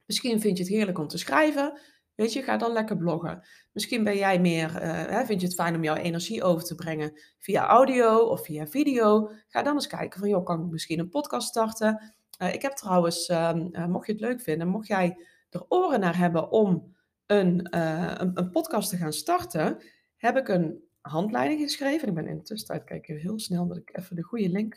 Misschien 0.06 0.40
vind 0.40 0.56
je 0.56 0.62
het 0.62 0.72
heerlijk 0.72 0.98
om 0.98 1.08
te 1.08 1.18
schrijven, 1.18 1.80
Weet 2.14 2.32
je, 2.32 2.42
ga 2.42 2.56
dan 2.56 2.72
lekker 2.72 2.96
bloggen. 2.96 3.42
Misschien 3.72 4.04
ben 4.04 4.16
jij 4.16 4.40
meer, 4.40 4.82
hè, 4.82 5.24
vind 5.24 5.40
je 5.40 5.46
het 5.46 5.56
fijn 5.56 5.74
om 5.74 5.84
jouw 5.84 5.96
energie 5.96 6.42
over 6.42 6.64
te 6.64 6.74
brengen 6.74 7.20
via 7.38 7.66
audio 7.66 8.18
of 8.18 8.44
via 8.44 8.66
video. 8.66 9.30
Ga 9.48 9.62
dan 9.62 9.74
eens 9.74 9.86
kijken 9.86 10.20
van, 10.20 10.28
joh, 10.28 10.44
kan 10.44 10.64
ik 10.64 10.70
misschien 10.70 10.98
een 10.98 11.08
podcast 11.08 11.48
starten? 11.48 12.14
Uh, 12.42 12.54
ik 12.54 12.62
heb 12.62 12.72
trouwens, 12.72 13.28
uh, 13.28 13.86
mocht 13.86 14.06
je 14.06 14.12
het 14.12 14.20
leuk 14.20 14.40
vinden, 14.40 14.68
mocht 14.68 14.86
jij 14.86 15.16
er 15.50 15.64
oren 15.68 16.00
naar 16.00 16.18
hebben 16.18 16.50
om 16.50 16.94
een, 17.26 17.76
een, 17.78 18.30
een, 18.34 18.50
podcast 18.50 18.90
te 18.90 18.96
gaan 18.96 19.12
starten, 19.12 19.82
heb 20.16 20.36
ik 20.36 20.48
een 20.48 20.82
handleiding 21.00 21.60
geschreven. 21.60 22.08
Ik 22.08 22.14
ben 22.14 22.26
in 22.26 22.36
de 22.36 22.42
tussentijd, 22.42 22.84
kijk 22.84 23.06
heel 23.06 23.38
snel 23.38 23.66
dat 23.66 23.76
ik 23.76 23.98
even 23.98 24.16
de 24.16 24.22
goede 24.22 24.48
link 24.48 24.74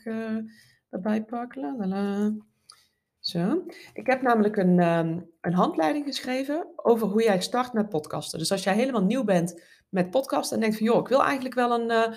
erbij 0.89 1.23
pak. 1.23 1.55
la. 1.55 2.33
Zo. 3.27 3.65
Ik 3.93 4.07
heb 4.07 4.21
namelijk 4.21 4.57
een, 4.57 4.79
um, 4.79 5.29
een 5.41 5.53
handleiding 5.53 6.05
geschreven 6.05 6.67
over 6.75 7.07
hoe 7.07 7.23
jij 7.23 7.41
start 7.41 7.73
met 7.73 7.89
podcasten. 7.89 8.39
Dus 8.39 8.51
als 8.51 8.63
jij 8.63 8.73
helemaal 8.73 9.03
nieuw 9.03 9.23
bent 9.23 9.61
met 9.89 10.09
podcasten 10.09 10.55
en 10.55 10.61
denkt 10.61 10.77
van 10.77 10.85
joh, 10.85 10.99
ik 10.99 11.07
wil 11.07 11.23
eigenlijk 11.23 11.55
wel 11.55 11.79
een, 11.79 11.91
uh, 11.91 12.13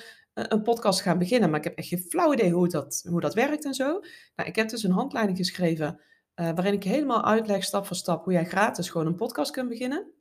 een 0.48 0.62
podcast 0.62 1.00
gaan 1.00 1.18
beginnen, 1.18 1.50
maar 1.50 1.58
ik 1.58 1.64
heb 1.64 1.76
echt 1.78 1.88
geen 1.88 2.04
flauw 2.08 2.32
idee 2.32 2.52
hoe 2.52 2.68
dat, 2.68 3.06
hoe 3.08 3.20
dat 3.20 3.34
werkt 3.34 3.64
en 3.64 3.74
zo. 3.74 4.00
Nou, 4.36 4.48
ik 4.48 4.56
heb 4.56 4.68
dus 4.68 4.82
een 4.82 4.90
handleiding 4.90 5.38
geschreven 5.38 6.00
uh, 6.34 6.50
waarin 6.50 6.72
ik 6.72 6.84
helemaal 6.84 7.24
uitleg 7.24 7.64
stap 7.64 7.86
voor 7.86 7.96
stap 7.96 8.24
hoe 8.24 8.32
jij 8.32 8.44
gratis 8.44 8.90
gewoon 8.90 9.06
een 9.06 9.14
podcast 9.14 9.50
kunt 9.50 9.68
beginnen. 9.68 10.12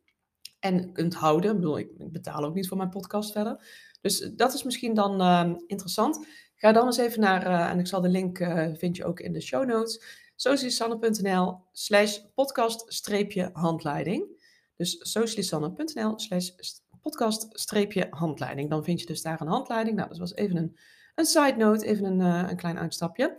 En 0.60 0.94
kunt 0.94 1.14
houden. 1.14 1.52
Ik 1.52 1.56
bedoel, 1.56 1.80
ik 1.80 2.12
betaal 2.12 2.44
ook 2.44 2.54
niet 2.54 2.68
voor 2.68 2.78
mijn 2.78 2.90
podcast 2.90 3.32
verder. 3.32 3.66
Dus 4.02 4.20
dat 4.36 4.54
is 4.54 4.64
misschien 4.64 4.94
dan 4.94 5.22
uh, 5.22 5.54
interessant. 5.68 6.26
Ga 6.56 6.72
dan 6.72 6.86
eens 6.86 6.98
even 6.98 7.20
naar, 7.20 7.70
en 7.70 7.80
ik 7.80 7.88
zal 7.88 8.02
de 8.02 8.10
link, 8.10 8.38
vind 8.78 8.96
je 8.96 9.06
ook 9.06 9.20
in 9.20 9.34
de 9.34 9.42
show 9.42 9.66
notes 9.66 10.28
socialisanne.nl 10.42 11.58
slash 11.72 12.20
podcast-handleiding. 12.36 14.24
Dus 14.76 14.98
socialisanne.nl 15.00 16.20
slash 16.20 16.50
podcast-handleiding. 17.02 18.70
Dan 18.70 18.84
vind 18.84 19.00
je 19.00 19.06
dus 19.06 19.22
daar 19.22 19.42
een 19.42 19.48
handleiding. 19.48 19.96
Nou, 19.96 20.10
dat 20.10 20.18
was 20.18 20.36
even 20.36 20.58
een, 20.58 20.78
een 21.16 21.26
side 21.26 21.56
note, 21.58 21.86
even 21.86 22.06
een, 22.06 22.20
uh, 22.20 22.50
een 22.50 22.58
klein 22.58 22.80
uitstapje. 22.80 23.38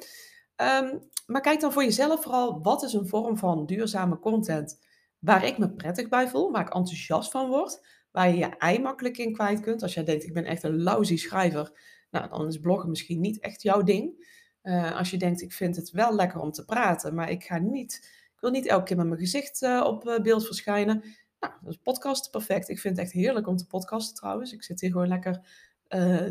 Um, 0.56 1.08
maar 1.26 1.40
kijk 1.40 1.60
dan 1.60 1.72
voor 1.72 1.84
jezelf 1.84 2.22
vooral, 2.22 2.62
wat 2.62 2.82
is 2.82 2.92
een 2.92 3.08
vorm 3.08 3.36
van 3.36 3.66
duurzame 3.66 4.18
content 4.18 4.80
waar 5.18 5.44
ik 5.44 5.58
me 5.58 5.70
prettig 5.70 6.08
bij 6.08 6.28
voel, 6.28 6.50
waar 6.50 6.66
ik 6.66 6.74
enthousiast 6.74 7.30
van 7.30 7.48
word, 7.48 7.86
waar 8.10 8.28
je 8.28 8.36
je 8.36 8.46
ei 8.46 8.80
makkelijk 8.80 9.18
in 9.18 9.32
kwijt 9.32 9.60
kunt. 9.60 9.82
Als 9.82 9.94
jij 9.94 10.04
denkt, 10.04 10.24
ik 10.24 10.32
ben 10.32 10.44
echt 10.44 10.62
een 10.62 10.82
lousy 10.82 11.16
schrijver, 11.16 11.80
nou, 12.10 12.28
dan 12.28 12.46
is 12.46 12.58
bloggen 12.58 12.90
misschien 12.90 13.20
niet 13.20 13.40
echt 13.40 13.62
jouw 13.62 13.82
ding. 13.82 14.28
Uh, 14.62 14.96
als 14.96 15.10
je 15.10 15.16
denkt, 15.16 15.42
ik 15.42 15.52
vind 15.52 15.76
het 15.76 15.90
wel 15.90 16.14
lekker 16.14 16.40
om 16.40 16.50
te 16.50 16.64
praten, 16.64 17.14
maar 17.14 17.30
ik 17.30 17.44
ga 17.44 17.58
niet, 17.58 17.94
ik 18.34 18.40
wil 18.40 18.50
niet 18.50 18.66
elke 18.66 18.84
keer 18.84 18.96
met 18.96 19.06
mijn 19.06 19.20
gezicht 19.20 19.62
uh, 19.62 19.82
op 19.86 20.06
uh, 20.06 20.20
beeld 20.20 20.46
verschijnen. 20.46 21.04
Nou, 21.40 21.52
dus 21.60 21.76
podcast 21.76 22.30
perfect. 22.30 22.68
Ik 22.68 22.78
vind 22.78 22.96
het 22.96 23.06
echt 23.06 23.14
heerlijk 23.14 23.46
om 23.46 23.56
te 23.56 23.66
podcasten 23.66 24.14
trouwens. 24.14 24.52
Ik 24.52 24.62
zit 24.62 24.80
hier 24.80 24.90
gewoon 24.90 25.08
lekker 25.08 25.68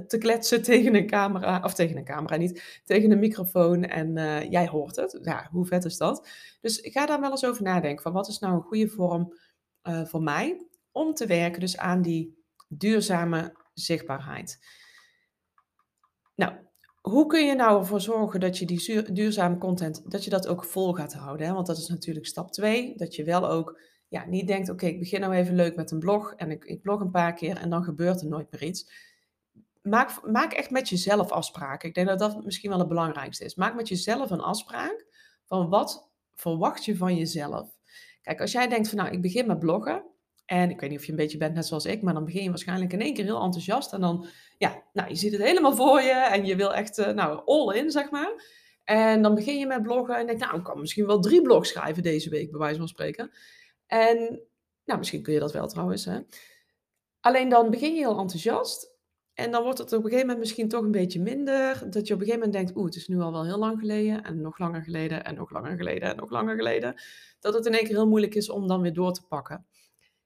te 0.08 0.18
kletsen 0.20 0.62
tegen 0.72 0.96
een 0.96 1.08
camera, 1.08 1.62
of 1.64 1.74
tegen 1.74 1.98
een 1.98 2.04
camera 2.04 2.36
niet, 2.36 2.82
tegen 2.86 3.12
een 3.12 3.20
microfoon 3.20 3.84
en 3.84 4.14
jij 4.50 4.68
hoort 4.68 4.96
het. 4.96 5.20
Ja, 5.22 5.48
hoe 5.52 5.66
vet 5.66 5.86
is 5.86 5.98
dat? 5.98 6.30
Dus 6.62 6.80
ik 6.80 6.92
ga 6.92 7.06
daar 7.06 7.20
wel 7.20 7.32
eens 7.32 7.46
over 7.46 7.64
nadenken 7.64 8.04
van 8.04 8.14
wat 8.14 8.28
is 8.28 8.40
nou 8.40 8.56
een 8.56 8.62
goede 8.62 8.88
vorm 8.88 9.34
voor 9.84 10.22
mij 10.22 10.68
om 10.92 11.14
te 11.14 11.26
werken 11.26 11.60
dus 11.60 11.78
aan 11.78 12.02
die 12.02 12.44
duurzame 12.68 13.56
zichtbaarheid. 13.74 14.60
Nou, 16.36 16.54
hoe 17.02 17.26
kun 17.26 17.46
je 17.46 17.56
nou 17.56 17.80
ervoor 17.80 18.02
zorgen 18.02 18.40
dat 18.40 18.58
je 18.58 18.66
die 18.66 19.12
duurzame 19.12 19.58
content, 19.58 20.12
dat 20.12 20.24
je 20.24 20.30
dat 20.30 20.48
ook 20.48 20.64
vol 20.64 20.94
gaat 20.94 21.14
houden? 21.14 21.48
Hè? 21.48 21.54
Want 21.54 21.68
dat 21.68 21.78
is 21.78 21.88
natuurlijk 21.88 22.26
stap 22.26 22.52
2. 22.52 22.98
Dat 22.98 23.16
je 23.16 23.24
wel 23.24 23.50
ook 23.50 23.80
ja, 24.08 24.26
niet 24.26 24.48
denkt, 24.48 24.70
oké, 24.70 24.86
ik 24.86 25.00
begin 25.00 25.20
nou 25.20 25.34
even 25.34 25.56
leuk 25.56 25.76
met 25.76 25.92
een 25.92 26.00
blog 26.00 26.34
en 26.36 26.52
ik, 26.52 26.64
ik 26.64 26.82
blog 26.82 27.00
een 27.00 27.12
paar 27.12 27.34
keer 27.34 27.58
en 27.58 27.70
dan 27.70 27.84
gebeurt 27.84 28.22
er 28.22 28.28
nooit 28.28 28.52
meer 28.52 28.64
iets. 28.64 28.92
Maak, 29.82 30.28
maak 30.32 30.54
echt 30.54 30.70
met 30.70 30.90
jezelf 30.90 31.32
afspraken. 31.32 31.90
Ik 31.90 31.96
denk 31.96 32.08
dat 32.08 32.20
dat 32.20 32.44
misschien 32.44 32.70
wel 32.70 32.80
het 32.80 32.88
belangrijkste 32.88 33.46
is. 33.46 33.56
Maak 33.56 33.76
met 33.76 33.88
jezelf 33.88 34.30
een 34.30 34.42
afspraak 34.42 35.06
van 35.46 35.70
wat 35.70 36.10
verwacht 36.36 36.86
je 36.86 36.98
van 36.98 37.18
jezelf. 37.18 37.70
Kijk, 38.22 38.42
als 38.42 38.52
jij 38.52 38.68
denkt 38.68 38.90
van 38.90 38.98
nou, 38.98 39.10
ik 39.10 39.22
begin 39.22 39.48
met 39.48 39.60
bloggen 39.60 40.04
en 40.46 40.70
ik 40.70 40.80
weet 40.80 40.90
niet 40.90 41.00
of 41.00 41.06
je 41.06 41.12
een 41.12 41.18
beetje 41.18 41.38
bent 41.38 41.54
net 41.54 41.66
zoals 41.66 41.86
ik, 41.86 42.02
maar 42.02 42.14
dan 42.14 42.26
begin 42.26 42.44
je 42.44 42.50
waarschijnlijk 42.50 42.94
in 42.94 43.02
één 43.02 43.14
keer 43.14 43.24
heel 43.24 43.42
enthousiast. 43.42 43.94
En 43.94 44.02
dan, 44.02 44.26
ja, 44.60 44.84
nou, 44.94 45.10
je 45.10 45.16
ziet 45.16 45.32
het 45.32 45.42
helemaal 45.42 45.76
voor 45.76 46.02
je 46.02 46.14
en 46.14 46.46
je 46.46 46.56
wil 46.56 46.74
echt, 46.74 46.98
uh, 46.98 47.08
nou, 47.08 47.42
all 47.46 47.78
in, 47.78 47.92
zeg 47.92 48.10
maar. 48.10 48.58
En 48.84 49.22
dan 49.22 49.36
begin 49.36 49.60
je 49.60 49.66
met 49.66 49.82
bloggen 49.82 50.18
en 50.18 50.28
denk, 50.28 50.40
nou, 50.40 50.58
ik 50.58 50.64
kan 50.64 50.80
misschien 50.80 51.06
wel 51.06 51.20
drie 51.20 51.42
blogs 51.42 51.70
schrijven 51.70 52.04
deze 52.04 52.30
week, 52.30 52.52
bij 52.52 52.60
wijze 52.60 52.78
van 52.78 52.88
spreken. 52.88 53.32
En, 53.86 54.18
nou, 54.86 55.00
misschien 55.00 55.22
kun 55.22 55.34
je 55.34 55.40
dat 55.40 55.54
wel 55.54 55.68
trouwens, 55.68 56.06
hè. 56.06 56.20
Alleen 57.20 57.50
dan 57.50 57.70
begin 57.70 57.94
je 57.94 58.00
heel 58.00 58.20
enthousiast. 58.20 58.98
En 59.34 59.52
dan 59.52 59.64
wordt 59.64 59.78
het 59.78 59.94
op 59.94 59.98
een 59.98 60.04
gegeven 60.04 60.22
moment 60.26 60.40
misschien 60.40 60.70
toch 60.70 60.84
een 60.84 60.92
beetje 60.92 61.22
minder. 61.22 61.90
Dat 61.90 62.08
je 62.08 62.14
op 62.14 62.20
een 62.20 62.26
gegeven 62.26 62.48
moment 62.48 62.54
denkt, 62.54 62.76
oeh, 62.76 62.86
het 62.86 62.96
is 62.96 63.08
nu 63.08 63.20
al 63.20 63.32
wel 63.32 63.46
heel 63.46 63.58
lang 63.58 63.80
geleden. 63.80 64.24
En 64.24 64.42
nog 64.42 64.58
langer 64.58 64.84
geleden 64.84 65.24
en 65.24 65.36
nog 65.36 65.52
langer 65.52 65.78
geleden 65.78 66.10
en 66.10 66.16
nog 66.16 66.30
langer 66.30 66.56
geleden. 66.56 67.02
Dat 67.40 67.54
het 67.54 67.66
in 67.66 67.74
één 67.74 67.84
keer 67.84 67.96
heel 67.96 68.08
moeilijk 68.08 68.36
is 68.36 68.50
om 68.50 68.68
dan 68.68 68.82
weer 68.82 68.94
door 68.94 69.14
te 69.14 69.28
pakken. 69.28 69.66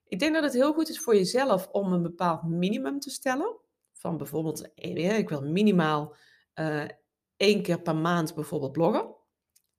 Ik 0.04 0.18
denk 0.18 0.34
dat 0.34 0.42
het 0.42 0.52
heel 0.52 0.72
goed 0.72 0.88
is 0.88 1.00
voor 1.00 1.14
jezelf 1.14 1.68
om 1.68 1.92
een 1.92 2.02
bepaald 2.02 2.42
minimum 2.42 3.00
te 3.00 3.10
stellen 3.10 3.62
van 4.04 4.16
bijvoorbeeld, 4.16 4.74
eh, 4.74 5.18
ik 5.18 5.28
wil 5.28 5.42
minimaal 5.42 6.16
uh, 6.60 6.84
één 7.36 7.62
keer 7.62 7.80
per 7.80 7.96
maand 7.96 8.34
bijvoorbeeld 8.34 8.72
bloggen. 8.72 9.14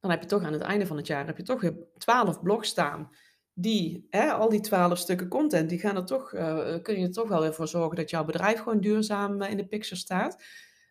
Dan 0.00 0.10
heb 0.10 0.20
je 0.20 0.26
toch 0.26 0.42
aan 0.42 0.52
het 0.52 0.62
einde 0.62 0.86
van 0.86 0.96
het 0.96 1.06
jaar 1.06 1.26
heb 1.26 1.36
je 1.36 1.42
toch 1.42 1.60
weer 1.60 1.76
12 1.98 2.42
blogs 2.42 2.68
staan. 2.68 3.10
Die, 3.52 4.06
hè, 4.10 4.32
al 4.32 4.48
die 4.48 4.60
12 4.60 4.98
stukken 4.98 5.28
content, 5.28 5.68
die 5.68 5.78
gaan 5.78 5.96
er 5.96 6.04
toch, 6.04 6.32
uh, 6.32 6.82
kun 6.82 6.98
je 6.98 7.06
er 7.06 7.12
toch 7.12 7.28
wel 7.28 7.40
weer 7.40 7.54
voor 7.54 7.68
zorgen 7.68 7.96
dat 7.96 8.10
jouw 8.10 8.24
bedrijf 8.24 8.58
gewoon 8.58 8.80
duurzaam 8.80 9.42
in 9.42 9.56
de 9.56 9.66
picture 9.66 10.00
staat. 10.00 10.42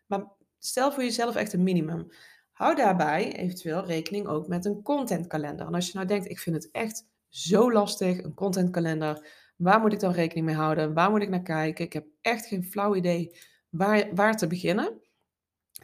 Maar 0.06 0.24
stel 0.58 0.92
voor 0.92 1.02
jezelf 1.02 1.34
echt 1.34 1.52
een 1.52 1.62
minimum. 1.62 2.08
Hou 2.52 2.74
daarbij 2.74 3.36
eventueel 3.36 3.84
rekening 3.84 4.26
ook 4.26 4.48
met 4.48 4.64
een 4.64 4.82
contentkalender. 4.82 5.66
En 5.66 5.74
als 5.74 5.86
je 5.86 5.92
nou 5.94 6.06
denkt, 6.06 6.30
ik 6.30 6.38
vind 6.38 6.56
het 6.56 6.70
echt 6.72 7.06
zo 7.28 7.72
lastig, 7.72 8.22
een 8.22 8.34
contentkalender. 8.34 9.45
Waar 9.56 9.80
moet 9.80 9.92
ik 9.92 10.00
dan 10.00 10.12
rekening 10.12 10.46
mee 10.46 10.54
houden? 10.54 10.94
Waar 10.94 11.10
moet 11.10 11.22
ik 11.22 11.28
naar 11.28 11.42
kijken? 11.42 11.84
Ik 11.84 11.92
heb 11.92 12.06
echt 12.20 12.46
geen 12.46 12.64
flauw 12.64 12.94
idee 12.94 13.36
waar, 13.68 14.14
waar 14.14 14.36
te 14.36 14.46
beginnen. 14.46 15.00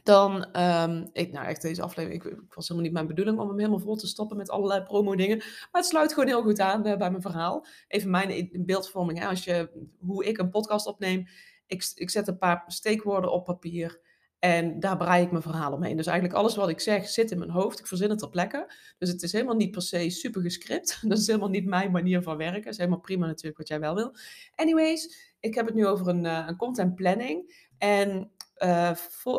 Dan, 0.03 0.61
um, 0.61 1.11
ik, 1.13 1.33
nou 1.33 1.47
echt 1.47 1.63
deze 1.63 1.83
aflevering, 1.83 2.25
ik, 2.25 2.33
ik, 2.33 2.55
was 2.55 2.69
helemaal 2.69 2.85
niet 2.85 2.93
mijn 2.97 3.07
bedoeling 3.07 3.39
om 3.39 3.49
hem 3.49 3.59
helemaal 3.59 3.79
vol 3.79 3.97
te 3.97 4.07
stoppen 4.07 4.37
met 4.37 4.51
allerlei 4.51 4.83
promo 4.83 5.17
dingen. 5.17 5.37
Maar 5.39 5.69
het 5.71 5.87
sluit 5.87 6.13
gewoon 6.13 6.29
heel 6.29 6.43
goed 6.43 6.61
aan 6.61 6.87
uh, 6.87 6.97
bij 6.97 7.11
mijn 7.11 7.23
verhaal. 7.23 7.67
Even 7.89 8.11
mijn 8.11 8.49
beeldvorming, 8.53 9.19
hè, 9.19 9.27
als 9.27 9.45
je, 9.45 9.87
hoe 9.99 10.25
ik 10.25 10.39
een 10.39 10.51
podcast 10.51 10.87
opneem. 10.87 11.27
Ik, 11.67 11.93
ik 11.95 12.11
zet 12.11 12.29
een 12.29 12.39
paar 12.39 12.65
steekwoorden 12.67 13.33
op 13.33 13.45
papier. 13.45 14.01
En 14.45 14.81
daar 14.81 14.97
brei 14.97 15.23
ik 15.23 15.31
mijn 15.31 15.43
verhaal 15.43 15.73
omheen. 15.73 15.97
Dus 15.97 16.07
eigenlijk 16.07 16.39
alles 16.39 16.57
wat 16.57 16.69
ik 16.69 16.81
zeg 16.81 17.09
zit 17.09 17.31
in 17.31 17.39
mijn 17.39 17.51
hoofd. 17.51 17.79
Ik 17.79 17.87
verzin 17.87 18.11
het 18.11 18.19
ter 18.19 18.29
plekke. 18.29 18.73
Dus 18.99 19.09
het 19.09 19.23
is 19.23 19.33
helemaal 19.33 19.55
niet 19.55 19.71
per 19.71 19.83
se 19.83 20.11
super 20.11 20.43
gescript. 20.43 20.99
Dat 21.09 21.19
is 21.19 21.27
helemaal 21.27 21.49
niet 21.49 21.65
mijn 21.65 21.91
manier 21.91 22.23
van 22.23 22.37
werken. 22.37 22.63
Dat 22.63 22.73
is 22.73 22.79
helemaal 22.79 23.01
prima 23.01 23.27
natuurlijk 23.27 23.59
wat 23.59 23.69
jij 23.69 23.81
wel 23.81 23.95
wil. 23.95 24.15
Anyways, 24.55 25.33
ik 25.41 25.55
heb 25.55 25.67
het 25.67 25.75
nu 25.75 25.87
over 25.87 26.09
een, 26.09 26.25
uh, 26.25 26.45
een 26.47 26.57
content 26.57 26.95
planning. 26.95 27.69
En 27.79 28.31
uh, 28.65 28.95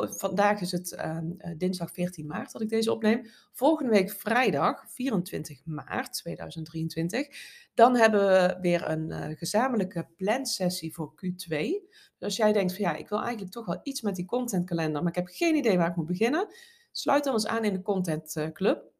vandaag 0.09 0.61
is 0.61 0.71
het 0.71 0.91
uh, 0.91 1.17
dinsdag 1.57 1.91
14 1.91 2.25
maart 2.25 2.51
dat 2.51 2.61
ik 2.61 2.69
deze 2.69 2.91
opneem. 2.91 3.25
Volgende 3.51 3.91
week 3.91 4.11
vrijdag 4.11 4.83
24 4.87 5.65
maart 5.65 6.13
2023. 6.13 7.27
Dan 7.73 7.95
hebben 7.95 8.19
we 8.19 8.57
weer 8.61 8.89
een 8.89 9.09
uh, 9.09 9.37
gezamenlijke 9.37 10.07
plansessie 10.17 10.93
voor 10.93 11.13
Q2. 11.25 11.47
Dus 11.47 12.19
als 12.19 12.35
jij 12.35 12.53
denkt 12.53 12.75
van 12.75 12.85
ja, 12.85 12.95
ik 12.95 13.09
wil 13.09 13.21
eigenlijk 13.21 13.51
toch 13.51 13.65
wel 13.65 13.79
iets 13.83 14.01
met 14.01 14.15
die 14.15 14.25
contentkalender, 14.25 15.01
maar 15.01 15.11
ik 15.11 15.17
heb 15.17 15.27
geen 15.31 15.55
idee 15.55 15.77
waar 15.77 15.89
ik 15.89 15.95
moet 15.95 16.05
beginnen. 16.05 16.47
Sluit 16.91 17.23
dan 17.23 17.33
eens 17.33 17.47
aan 17.47 17.63
in 17.63 17.73
de 17.73 17.81
Content 17.81 18.49
Club. 18.53 18.92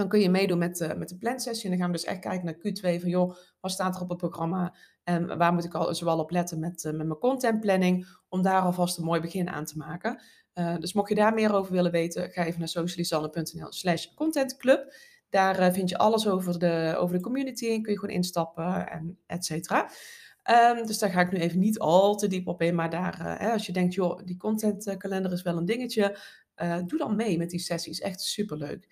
Dan 0.00 0.08
kun 0.08 0.20
je 0.20 0.30
meedoen 0.30 0.58
met, 0.58 0.80
uh, 0.80 0.92
met 0.92 1.08
de 1.08 1.16
plansessie. 1.16 1.64
En 1.64 1.70
dan 1.70 1.78
gaan 1.78 1.90
we 1.90 1.96
dus 1.96 2.06
echt 2.06 2.20
kijken 2.20 2.44
naar 2.44 2.54
Q2 2.54 3.00
van 3.00 3.08
joh, 3.08 3.36
wat 3.60 3.70
staat 3.70 3.96
er 3.96 4.02
op 4.02 4.08
het 4.08 4.18
programma? 4.18 4.74
En 5.04 5.38
waar 5.38 5.52
moet 5.52 5.64
ik 5.64 5.74
al 5.74 5.94
zowel 5.94 6.18
op 6.18 6.30
letten 6.30 6.58
met, 6.58 6.84
uh, 6.84 6.92
met 6.92 7.06
mijn 7.06 7.18
contentplanning, 7.18 8.06
om 8.28 8.42
daar 8.42 8.60
alvast 8.60 8.98
een 8.98 9.04
mooi 9.04 9.20
begin 9.20 9.48
aan 9.48 9.64
te 9.64 9.76
maken. 9.76 10.22
Uh, 10.54 10.76
dus 10.76 10.92
mocht 10.92 11.08
je 11.08 11.14
daar 11.14 11.34
meer 11.34 11.54
over 11.54 11.72
willen 11.72 11.90
weten, 11.90 12.30
ga 12.30 12.44
even 12.44 12.58
naar 12.58 12.68
socializanne.nl 12.68 13.72
slash 13.72 14.06
contentclub. 14.14 14.94
Daar 15.28 15.72
vind 15.72 15.88
je 15.88 15.98
alles 15.98 16.28
over 16.28 16.58
de, 16.58 16.94
over 16.98 17.16
de 17.16 17.22
community, 17.22 17.80
kun 17.80 17.92
je 17.92 17.98
gewoon 17.98 18.14
instappen 18.14 18.90
en 18.90 19.18
et 19.26 19.44
cetera. 19.44 19.90
Um, 20.50 20.86
dus 20.86 20.98
daar 20.98 21.10
ga 21.10 21.20
ik 21.20 21.32
nu 21.32 21.38
even 21.38 21.58
niet 21.58 21.78
al 21.78 22.16
te 22.16 22.26
diep 22.26 22.46
op 22.46 22.62
in, 22.62 22.74
maar 22.74 22.90
daar, 22.90 23.38
hè, 23.38 23.52
als 23.52 23.66
je 23.66 23.72
denkt, 23.72 23.94
joh, 23.94 24.20
die 24.24 24.36
contentkalender 24.36 25.32
is 25.32 25.42
wel 25.42 25.56
een 25.56 25.64
dingetje, 25.64 26.18
doe 26.86 26.98
dan 26.98 27.16
mee 27.16 27.38
met 27.38 27.50
die 27.50 27.60
sessies. 27.60 28.00
Echt 28.00 28.20
superleuk. 28.20 28.86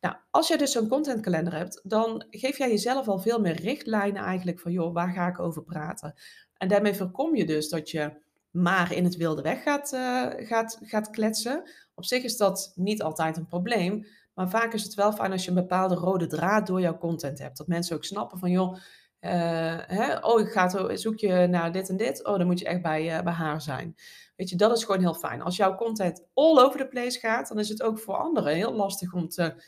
Nou, 0.00 0.16
als 0.30 0.48
je 0.48 0.58
dus 0.58 0.72
zo'n 0.72 0.88
contentkalender 0.88 1.54
hebt, 1.56 1.80
dan 1.84 2.24
geef 2.30 2.58
jij 2.58 2.70
jezelf 2.70 3.08
al 3.08 3.18
veel 3.18 3.40
meer 3.40 3.60
richtlijnen 3.60 4.22
eigenlijk 4.22 4.60
van, 4.60 4.72
joh, 4.72 4.94
waar 4.94 5.12
ga 5.12 5.28
ik 5.28 5.40
over 5.40 5.62
praten? 5.62 6.14
En 6.56 6.68
daarmee 6.68 6.94
voorkom 6.94 7.36
je 7.36 7.46
dus 7.46 7.68
dat 7.68 7.90
je 7.90 8.12
maar 8.50 8.92
in 8.92 9.04
het 9.04 9.16
wilde 9.16 9.42
weg 9.42 9.62
gaat, 9.62 9.92
uh, 9.92 10.26
gaat, 10.36 10.78
gaat 10.82 11.10
kletsen. 11.10 11.70
Op 11.94 12.04
zich 12.04 12.22
is 12.22 12.36
dat 12.36 12.72
niet 12.74 13.02
altijd 13.02 13.36
een 13.36 13.46
probleem, 13.46 14.06
maar 14.34 14.48
vaak 14.48 14.72
is 14.72 14.82
het 14.82 14.94
wel 14.94 15.12
fijn 15.12 15.32
als 15.32 15.42
je 15.44 15.48
een 15.48 15.54
bepaalde 15.54 15.94
rode 15.94 16.26
draad 16.26 16.66
door 16.66 16.80
jouw 16.80 16.98
content 16.98 17.38
hebt. 17.38 17.56
Dat 17.56 17.66
mensen 17.66 17.96
ook 17.96 18.04
snappen 18.04 18.38
van, 18.38 18.50
joh, 18.50 18.74
uh, 19.20 19.78
hè, 19.86 20.16
oh, 20.18 20.40
ik 20.40 20.48
ga 20.48 20.96
zoek 20.96 21.18
je 21.18 21.46
naar 21.46 21.72
dit 21.72 21.88
en 21.88 21.96
dit, 21.96 22.26
oh, 22.26 22.38
dan 22.38 22.46
moet 22.46 22.58
je 22.58 22.64
echt 22.64 22.82
bij, 22.82 23.16
uh, 23.18 23.22
bij 23.22 23.32
haar 23.32 23.62
zijn. 23.62 23.94
Weet 24.36 24.48
je, 24.48 24.56
dat 24.56 24.76
is 24.76 24.84
gewoon 24.84 25.00
heel 25.00 25.14
fijn. 25.14 25.42
Als 25.42 25.56
jouw 25.56 25.74
content 25.74 26.26
all 26.34 26.58
over 26.58 26.78
the 26.78 26.88
place 26.88 27.18
gaat, 27.18 27.48
dan 27.48 27.58
is 27.58 27.68
het 27.68 27.82
ook 27.82 27.98
voor 27.98 28.16
anderen 28.16 28.54
heel 28.54 28.72
lastig 28.72 29.12
om 29.12 29.28
te 29.28 29.62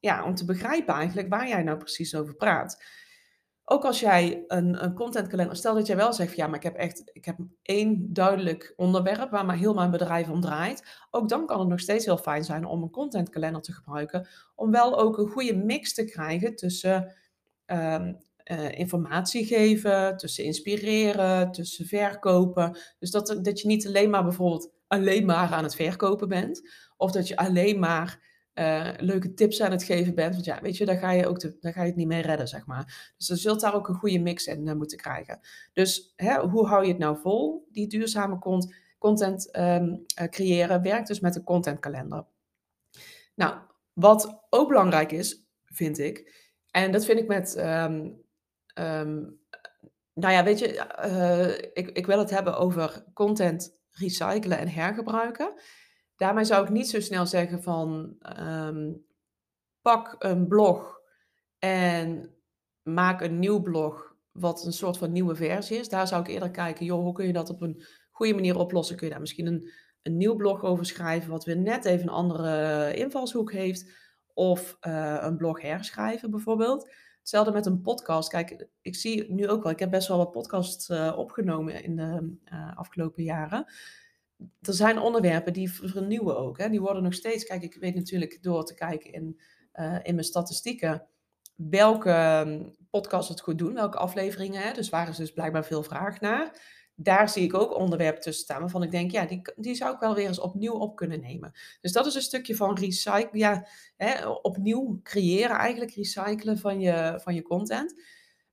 ja, 0.00 0.24
om 0.24 0.34
te 0.34 0.44
begrijpen 0.44 0.94
eigenlijk 0.94 1.28
waar 1.28 1.48
jij 1.48 1.62
nou 1.62 1.78
precies 1.78 2.14
over 2.14 2.34
praat. 2.34 2.84
Ook 3.68 3.84
als 3.84 4.00
jij 4.00 4.44
een, 4.46 4.84
een 4.84 4.94
contentkalender, 4.94 5.56
stel 5.56 5.74
dat 5.74 5.86
jij 5.86 5.96
wel 5.96 6.12
zegt, 6.12 6.36
ja, 6.36 6.46
maar 6.46 6.56
ik 6.56 6.62
heb 6.62 6.74
echt, 6.74 7.10
ik 7.12 7.24
heb 7.24 7.36
één 7.62 8.12
duidelijk 8.12 8.72
onderwerp 8.76 9.30
waar 9.30 9.44
maar 9.44 9.56
heel 9.56 9.74
mijn 9.74 9.90
bedrijf 9.90 10.28
om 10.28 10.40
draait. 10.40 11.06
Ook 11.10 11.28
dan 11.28 11.46
kan 11.46 11.58
het 11.58 11.68
nog 11.68 11.80
steeds 11.80 12.04
heel 12.04 12.18
fijn 12.18 12.44
zijn 12.44 12.64
om 12.64 12.82
een 12.82 12.90
contentkalender 12.90 13.62
te 13.62 13.72
gebruiken, 13.72 14.28
om 14.54 14.70
wel 14.70 14.98
ook 14.98 15.18
een 15.18 15.28
goede 15.28 15.56
mix 15.56 15.94
te 15.94 16.04
krijgen 16.04 16.56
tussen 16.56 17.14
um, 17.66 18.18
uh, 18.52 18.78
informatie 18.78 19.44
geven, 19.44 20.16
tussen 20.16 20.44
inspireren, 20.44 21.52
tussen 21.52 21.86
verkopen. 21.86 22.78
Dus 22.98 23.10
dat, 23.10 23.38
dat 23.42 23.60
je 23.60 23.68
niet 23.68 23.86
alleen 23.86 24.10
maar 24.10 24.24
bijvoorbeeld 24.24 24.72
alleen 24.86 25.24
maar 25.24 25.52
aan 25.52 25.62
het 25.62 25.74
verkopen 25.74 26.28
bent, 26.28 26.70
of 26.96 27.12
dat 27.12 27.28
je 27.28 27.36
alleen 27.36 27.78
maar 27.78 28.25
uh, 28.58 28.90
leuke 28.96 29.34
tips 29.34 29.60
aan 29.60 29.70
het 29.70 29.82
geven 29.82 30.14
bent. 30.14 30.34
Want 30.34 30.44
ja, 30.44 30.60
weet 30.62 30.76
je, 30.76 30.84
daar 30.84 30.98
ga 30.98 31.10
je, 31.10 31.26
ook 31.26 31.60
daar 31.60 31.72
ga 31.72 31.80
je 31.80 31.86
het 31.86 31.96
niet 31.96 32.06
mee 32.06 32.22
redden, 32.22 32.48
zeg 32.48 32.66
maar. 32.66 33.12
Dus 33.16 33.26
je 33.26 33.36
zult 33.36 33.60
daar 33.60 33.74
ook 33.74 33.88
een 33.88 33.94
goede 33.94 34.18
mix 34.18 34.46
in 34.46 34.66
uh, 34.66 34.74
moeten 34.74 34.98
krijgen. 34.98 35.40
Dus 35.72 36.12
hè, 36.16 36.40
hoe 36.40 36.66
hou 36.66 36.82
je 36.82 36.88
het 36.88 36.98
nou 36.98 37.18
vol, 37.18 37.68
die 37.72 37.86
duurzame 37.86 38.38
cont 38.38 38.74
content 38.98 39.56
um, 39.56 40.04
uh, 40.20 40.28
creëren? 40.28 40.82
Werkt 40.82 41.08
dus 41.08 41.20
met 41.20 41.36
een 41.36 41.44
contentkalender. 41.44 42.24
Nou, 43.34 43.58
wat 43.92 44.46
ook 44.50 44.68
belangrijk 44.68 45.12
is, 45.12 45.46
vind 45.64 45.98
ik, 45.98 46.44
en 46.70 46.92
dat 46.92 47.04
vind 47.04 47.18
ik 47.18 47.26
met, 47.26 47.56
um, 47.58 48.22
um, 48.74 49.40
nou 50.14 50.32
ja, 50.32 50.44
weet 50.44 50.58
je, 50.58 51.70
ik, 51.72 51.90
ik 51.90 52.06
wil 52.06 52.18
het 52.18 52.30
hebben 52.30 52.58
over 52.58 53.04
content 53.14 53.78
recyclen 53.90 54.58
en 54.58 54.68
hergebruiken. 54.68 55.52
Daarmee 56.16 56.44
zou 56.44 56.64
ik 56.64 56.70
niet 56.70 56.88
zo 56.88 57.00
snel 57.00 57.26
zeggen 57.26 57.62
van 57.62 58.16
ehm, 58.20 58.92
pak 59.80 60.16
een 60.18 60.46
blog 60.46 61.00
en 61.58 62.34
maak 62.82 63.20
een 63.20 63.38
nieuw 63.38 63.62
blog 63.62 64.14
wat 64.32 64.64
een 64.64 64.72
soort 64.72 64.98
van 64.98 65.12
nieuwe 65.12 65.34
versie 65.34 65.78
is. 65.78 65.88
Daar 65.88 66.06
zou 66.06 66.22
ik 66.22 66.28
eerder 66.28 66.50
kijken, 66.50 66.84
joh, 66.84 67.02
hoe 67.02 67.12
kun 67.12 67.26
je 67.26 67.32
dat 67.32 67.50
op 67.50 67.62
een 67.62 67.82
goede 68.10 68.34
manier 68.34 68.58
oplossen? 68.58 68.96
Kun 68.96 69.06
je 69.06 69.12
daar 69.12 69.20
misschien 69.20 69.46
een, 69.46 69.70
een 70.02 70.16
nieuw 70.16 70.34
blog 70.34 70.62
over 70.62 70.86
schrijven 70.86 71.30
wat 71.30 71.44
weer 71.44 71.56
net 71.56 71.84
even 71.84 72.02
een 72.02 72.12
andere 72.12 72.94
invalshoek 72.94 73.52
heeft? 73.52 74.04
Of 74.34 74.76
uh, 74.80 75.18
een 75.20 75.36
blog 75.36 75.60
herschrijven 75.60 76.30
bijvoorbeeld. 76.30 76.90
Hetzelfde 77.18 77.52
met 77.52 77.66
een 77.66 77.80
podcast. 77.80 78.28
Kijk, 78.28 78.66
ik 78.80 78.94
zie 78.94 79.32
nu 79.32 79.48
ook 79.48 79.62
wel, 79.62 79.72
ik 79.72 79.78
heb 79.78 79.90
best 79.90 80.08
wel 80.08 80.16
wat 80.16 80.30
podcasts 80.30 80.88
uh, 80.88 81.14
opgenomen 81.16 81.82
in 81.82 81.96
de 81.96 82.36
uh, 82.52 82.76
afgelopen 82.76 83.22
jaren 83.22 83.66
er 84.60 84.74
zijn 84.74 84.98
onderwerpen 84.98 85.52
die 85.52 85.72
vernieuwen 85.72 86.38
ook. 86.38 86.58
Hè? 86.58 86.68
Die 86.68 86.80
worden 86.80 87.02
nog 87.02 87.14
steeds. 87.14 87.44
Kijk, 87.44 87.62
ik 87.62 87.74
weet 87.74 87.94
natuurlijk 87.94 88.42
door 88.42 88.64
te 88.64 88.74
kijken 88.74 89.12
in, 89.12 89.40
uh, 89.74 89.98
in 90.02 90.14
mijn 90.14 90.26
statistieken 90.26 91.06
welke 91.56 92.10
ehm, 92.10 92.62
podcasts 92.90 93.28
het 93.28 93.40
goed 93.40 93.58
doen, 93.58 93.74
welke 93.74 93.98
afleveringen. 93.98 94.62
Hè? 94.62 94.72
Dus 94.72 94.88
waar 94.88 95.08
is 95.08 95.16
dus 95.16 95.32
blijkbaar 95.32 95.64
veel 95.64 95.82
vraag 95.82 96.20
naar. 96.20 96.74
Daar 96.94 97.28
zie 97.28 97.42
ik 97.42 97.54
ook 97.54 97.76
onderwerpen 97.76 98.22
tussen 98.22 98.44
staan 98.44 98.60
waarvan 98.60 98.82
ik 98.82 98.90
denk, 98.90 99.10
ja, 99.10 99.26
die, 99.26 99.42
die 99.56 99.74
zou 99.74 99.94
ik 99.94 100.00
wel 100.00 100.14
weer 100.14 100.26
eens 100.26 100.40
opnieuw 100.40 100.72
op 100.72 100.96
kunnen 100.96 101.20
nemen. 101.20 101.52
Dus 101.80 101.92
dat 101.92 102.06
is 102.06 102.14
een 102.14 102.22
stukje 102.22 102.56
van 102.56 102.78
recyclen, 102.78 103.38
ja, 103.38 103.66
hè, 103.96 104.26
opnieuw 104.28 105.00
creëren, 105.02 105.56
eigenlijk 105.56 105.92
recyclen 105.94 106.58
van 106.58 106.80
je, 106.80 107.20
van 107.22 107.34
je 107.34 107.42
content. 107.42 108.00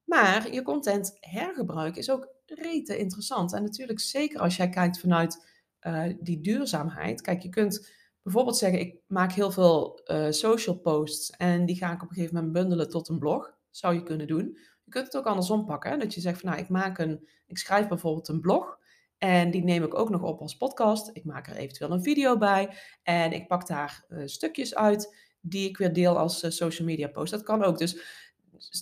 Maar 0.04 0.54
je 0.54 0.62
content 0.62 1.18
hergebruiken 1.20 2.02
is 2.02 2.10
ook 2.10 2.28
rete 2.46 2.98
interessant. 2.98 3.54
En 3.54 3.64
natuurlijk 3.64 4.00
zeker 4.00 4.40
als 4.40 4.56
jij 4.56 4.70
kijkt 4.70 5.00
vanuit 5.00 5.46
uh, 5.88 6.04
die 6.20 6.42
duurzaamheid. 6.42 7.22
Kijk, 7.22 7.42
je 7.42 7.50
kunt 7.50 7.92
bijvoorbeeld 8.22 8.58
zeggen, 8.58 8.80
ik 8.80 8.96
maak 9.08 9.32
heel 9.32 9.52
veel 9.52 10.02
uh, 10.06 10.28
social 10.30 10.76
posts 10.76 11.30
en 11.30 11.66
die 11.66 11.76
ga 11.76 11.92
ik 11.92 12.04
op 12.04 12.10
een 12.10 12.16
gegeven 12.16 12.36
moment 12.36 12.54
bundelen 12.54 12.90
tot 12.90 13.10
een 13.10 13.20
blog. 13.20 13.54
Zou 13.70 13.94
je 13.94 14.04
kunnen 14.04 14.28
doen. 14.28 14.58
Je 14.84 14.92
kunt 14.92 15.06
het 15.06 15.18
ook 15.18 15.26
andersom 15.26 15.66
pakken. 15.66 16.00
Dat 16.00 16.14
je 16.14 16.22
zegt 16.22 16.40
van 16.40 16.50
nou, 16.50 16.62
ik 16.62 16.70
maak 16.70 16.98
een, 16.98 17.28
ik 17.48 17.58
schrijf 17.58 17.88
bijvoorbeeld 17.88 18.28
een 18.28 18.42
blog. 18.42 18.82
En 19.18 19.52
die 19.52 19.64
neem 19.64 19.84
ik 19.84 19.94
ook 20.00 20.10
nog 20.10 20.22
op 20.22 20.42
als 20.42 20.58
podcast. 20.58 21.10
Ik 21.14 21.26
maak 21.26 21.48
er 21.48 21.56
eventueel 21.56 21.92
een 21.92 22.04
video 22.04 22.38
bij. 22.38 22.76
En 23.04 23.32
ik 23.32 23.48
pak 23.48 23.68
daar 23.68 24.06
uh, 24.10 24.22
stukjes 24.26 24.76
uit 24.76 25.16
die 25.42 25.70
ik 25.70 25.78
weer 25.78 25.94
deel 25.94 26.18
als 26.18 26.56
social 26.56 26.88
media 26.88 27.08
post. 27.08 27.32
Dat 27.32 27.44
kan 27.44 27.64
ook. 27.64 27.78
Dus 27.78 28.04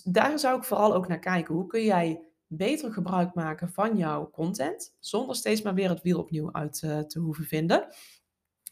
daar 0.04 0.38
zou 0.38 0.58
ik 0.58 0.64
vooral 0.64 0.94
ook 0.94 1.08
naar 1.08 1.18
kijken. 1.18 1.54
Hoe 1.54 1.66
kun 1.66 1.84
jij 1.84 2.31
beter 2.56 2.92
gebruik 2.92 3.34
maken 3.34 3.68
van 3.70 3.96
jouw 3.96 4.30
content, 4.30 4.96
zonder 4.98 5.36
steeds 5.36 5.62
maar 5.62 5.74
weer 5.74 5.88
het 5.88 6.02
wiel 6.02 6.18
opnieuw 6.18 6.52
uit 6.52 6.82
uh, 6.84 6.98
te 6.98 7.18
hoeven 7.18 7.44
vinden. 7.44 7.86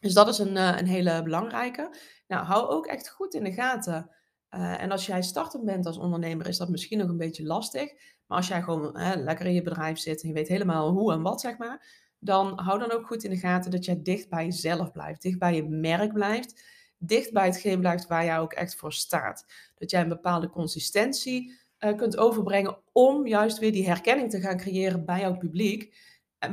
Dus 0.00 0.14
dat 0.14 0.28
is 0.28 0.38
een, 0.38 0.56
uh, 0.56 0.78
een 0.78 0.86
hele 0.86 1.22
belangrijke. 1.22 1.94
Nou, 2.26 2.44
hou 2.44 2.68
ook 2.68 2.86
echt 2.86 3.10
goed 3.10 3.34
in 3.34 3.44
de 3.44 3.52
gaten. 3.52 4.10
Uh, 4.50 4.82
en 4.82 4.90
als 4.90 5.06
jij 5.06 5.22
startend 5.22 5.64
bent 5.64 5.86
als 5.86 5.98
ondernemer, 5.98 6.46
is 6.46 6.56
dat 6.56 6.68
misschien 6.68 6.98
nog 6.98 7.08
een 7.08 7.16
beetje 7.16 7.46
lastig. 7.46 7.92
Maar 8.26 8.38
als 8.38 8.48
jij 8.48 8.62
gewoon 8.62 8.92
lekker 9.24 9.46
in 9.46 9.54
je 9.54 9.62
bedrijf 9.62 9.98
zit 9.98 10.22
en 10.22 10.28
je 10.28 10.34
weet 10.34 10.48
helemaal 10.48 10.90
hoe 10.90 11.12
en 11.12 11.22
wat, 11.22 11.40
zeg 11.40 11.58
maar, 11.58 12.08
dan 12.18 12.60
hou 12.60 12.78
dan 12.78 12.90
ook 12.90 13.06
goed 13.06 13.24
in 13.24 13.30
de 13.30 13.36
gaten 13.36 13.70
dat 13.70 13.84
jij 13.84 14.02
dicht 14.02 14.28
bij 14.28 14.44
jezelf 14.44 14.92
blijft, 14.92 15.22
dicht 15.22 15.38
bij 15.38 15.54
je 15.54 15.68
merk 15.68 16.12
blijft, 16.12 16.62
dicht 16.98 17.32
bij 17.32 17.46
hetgeen 17.46 17.80
blijft 17.80 18.06
waar 18.06 18.24
jij 18.24 18.38
ook 18.38 18.52
echt 18.52 18.76
voor 18.76 18.92
staat. 18.92 19.46
Dat 19.74 19.90
jij 19.90 20.00
een 20.00 20.08
bepaalde 20.08 20.50
consistentie 20.50 21.58
uh, 21.80 21.96
kunt 21.96 22.16
overbrengen 22.16 22.78
om 22.92 23.26
juist 23.26 23.58
weer 23.58 23.72
die 23.72 23.86
herkenning 23.86 24.30
te 24.30 24.40
gaan 24.40 24.56
creëren 24.56 25.04
bij 25.04 25.20
jouw 25.20 25.36
publiek, 25.36 25.96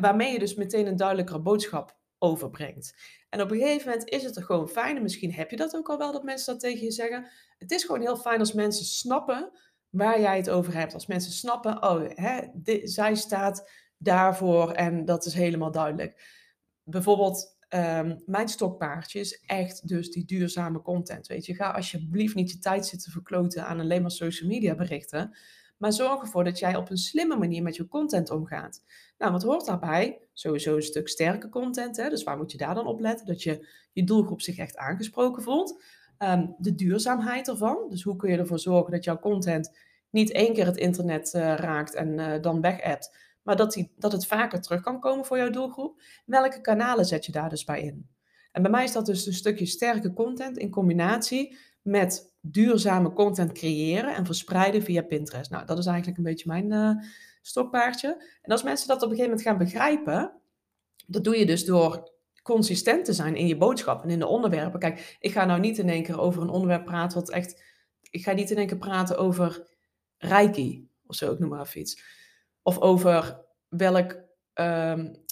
waarmee 0.01 0.31
je 0.31 0.39
dus 0.39 0.55
meteen 0.55 0.87
een 0.87 0.95
duidelijkere 0.95 1.39
boodschap 1.39 1.97
overbrengt. 2.19 2.95
En 3.29 3.41
op 3.41 3.51
een 3.51 3.57
gegeven 3.57 3.89
moment 3.89 4.09
is 4.09 4.23
het 4.23 4.35
er 4.35 4.43
gewoon 4.43 4.69
fijn, 4.69 4.95
en 4.95 5.01
misschien 5.01 5.33
heb 5.33 5.49
je 5.49 5.57
dat 5.57 5.75
ook 5.75 5.89
al 5.89 5.97
wel, 5.97 6.11
dat 6.11 6.23
mensen 6.23 6.53
dat 6.53 6.61
tegen 6.61 6.83
je 6.83 6.91
zeggen. 6.91 7.27
Het 7.57 7.71
is 7.71 7.83
gewoon 7.83 8.01
heel 8.01 8.17
fijn 8.17 8.39
als 8.39 8.53
mensen 8.53 8.85
snappen 8.85 9.51
waar 9.89 10.21
jij 10.21 10.37
het 10.37 10.49
over 10.49 10.73
hebt. 10.73 10.93
Als 10.93 11.07
mensen 11.07 11.31
snappen, 11.31 11.83
oh, 11.83 12.01
hè, 12.09 12.41
zij 12.83 13.15
staat 13.15 13.69
daarvoor 13.97 14.71
en 14.71 15.05
dat 15.05 15.25
is 15.25 15.33
helemaal 15.33 15.71
duidelijk. 15.71 16.35
Bijvoorbeeld, 16.83 17.56
um, 17.69 18.21
mijn 18.25 18.47
stokpaardje 18.47 19.19
is 19.19 19.41
echt 19.45 19.87
dus 19.87 20.11
die 20.11 20.25
duurzame 20.25 20.81
content. 20.81 21.27
Weet 21.27 21.45
je, 21.45 21.55
ga 21.55 21.71
alsjeblieft 21.71 22.35
niet 22.35 22.51
je 22.51 22.59
tijd 22.59 22.85
zitten 22.85 23.11
verkloten 23.11 23.65
aan 23.65 23.79
alleen 23.79 24.01
maar 24.01 24.11
social 24.11 24.49
media 24.49 24.75
berichten. 24.75 25.37
Maar 25.77 25.93
zorg 25.93 26.21
ervoor 26.21 26.43
dat 26.43 26.59
jij 26.59 26.75
op 26.75 26.89
een 26.89 26.97
slimme 26.97 27.37
manier 27.37 27.63
met 27.63 27.75
je 27.75 27.87
content 27.87 28.29
omgaat. 28.29 28.83
Nou, 29.17 29.31
wat 29.31 29.43
hoort 29.43 29.65
daarbij? 29.65 30.19
Sowieso 30.33 30.75
een 30.75 30.81
stuk 30.81 31.07
sterke 31.07 31.49
content. 31.49 31.97
Hè? 31.97 32.09
Dus 32.09 32.23
waar 32.23 32.37
moet 32.37 32.51
je 32.51 32.57
daar 32.57 32.75
dan 32.75 32.87
op 32.87 32.99
letten? 32.99 33.25
Dat 33.25 33.43
je 33.43 33.67
je 33.91 34.03
doelgroep 34.03 34.41
zich 34.41 34.57
echt 34.57 34.77
aangesproken 34.77 35.43
voelt. 35.43 35.83
Um, 36.19 36.55
de 36.57 36.75
duurzaamheid 36.75 37.47
ervan. 37.47 37.85
Dus 37.89 38.03
hoe 38.03 38.15
kun 38.15 38.31
je 38.31 38.37
ervoor 38.37 38.59
zorgen 38.59 38.91
dat 38.91 39.03
jouw 39.03 39.19
content 39.19 39.77
niet 40.09 40.31
één 40.31 40.53
keer 40.53 40.65
het 40.65 40.77
internet 40.77 41.33
uh, 41.33 41.55
raakt 41.55 41.93
en 41.93 42.19
uh, 42.19 42.41
dan 42.41 42.61
weg 42.61 42.79
maar 43.47 43.55
dat, 43.55 43.73
die, 43.73 43.91
dat 43.97 44.11
het 44.11 44.25
vaker 44.25 44.61
terug 44.61 44.81
kan 44.81 44.99
komen 44.99 45.25
voor 45.25 45.37
jouw 45.37 45.49
doelgroep. 45.49 46.01
Welke 46.25 46.61
kanalen 46.61 47.05
zet 47.05 47.25
je 47.25 47.31
daar 47.31 47.49
dus 47.49 47.63
bij 47.63 47.81
in? 47.81 48.09
En 48.51 48.61
bij 48.61 48.71
mij 48.71 48.83
is 48.83 48.91
dat 48.91 49.05
dus 49.05 49.25
een 49.25 49.33
stukje 49.33 49.65
sterke 49.65 50.13
content 50.13 50.57
in 50.57 50.69
combinatie 50.69 51.57
met 51.81 52.33
duurzame 52.41 53.13
content 53.13 53.51
creëren 53.51 54.15
en 54.15 54.25
verspreiden 54.25 54.83
via 54.83 55.01
Pinterest. 55.01 55.49
Nou, 55.49 55.65
dat 55.65 55.77
is 55.77 55.85
eigenlijk 55.85 56.17
een 56.17 56.23
beetje 56.23 56.47
mijn 56.47 56.71
uh, 56.71 57.03
stokpaardje. 57.41 58.23
En 58.41 58.51
als 58.51 58.63
mensen 58.63 58.87
dat 58.87 58.97
op 58.97 59.09
een 59.09 59.15
gegeven 59.15 59.29
moment 59.29 59.47
gaan 59.47 59.57
begrijpen, 59.57 60.31
dat 61.05 61.23
doe 61.23 61.37
je 61.37 61.45
dus 61.45 61.65
door 61.65 62.11
consistent 62.43 63.05
te 63.05 63.13
zijn 63.13 63.35
in 63.35 63.47
je 63.47 63.57
boodschap 63.57 64.03
en 64.03 64.09
in 64.09 64.19
de 64.19 64.27
onderwerpen. 64.27 64.79
Kijk, 64.79 65.17
ik 65.19 65.31
ga 65.31 65.45
nou 65.45 65.59
niet 65.59 65.77
in 65.77 65.89
één 65.89 66.03
keer 66.03 66.19
over 66.19 66.41
een 66.41 66.49
onderwerp 66.49 66.85
praten 66.85 67.19
wat 67.19 67.29
echt... 67.29 67.63
Ik 68.09 68.23
ga 68.23 68.31
niet 68.31 68.51
in 68.51 68.57
één 68.57 68.67
keer 68.67 68.77
praten 68.77 69.17
over 69.17 69.67
Reiki, 70.17 70.89
of 71.05 71.15
zo, 71.15 71.31
ik 71.31 71.39
noem 71.39 71.49
maar 71.49 71.61
even 71.61 71.79
iets. 71.79 72.25
Of 72.67 72.79
over 72.79 73.45
welk, 73.67 74.17
um, 74.53 75.23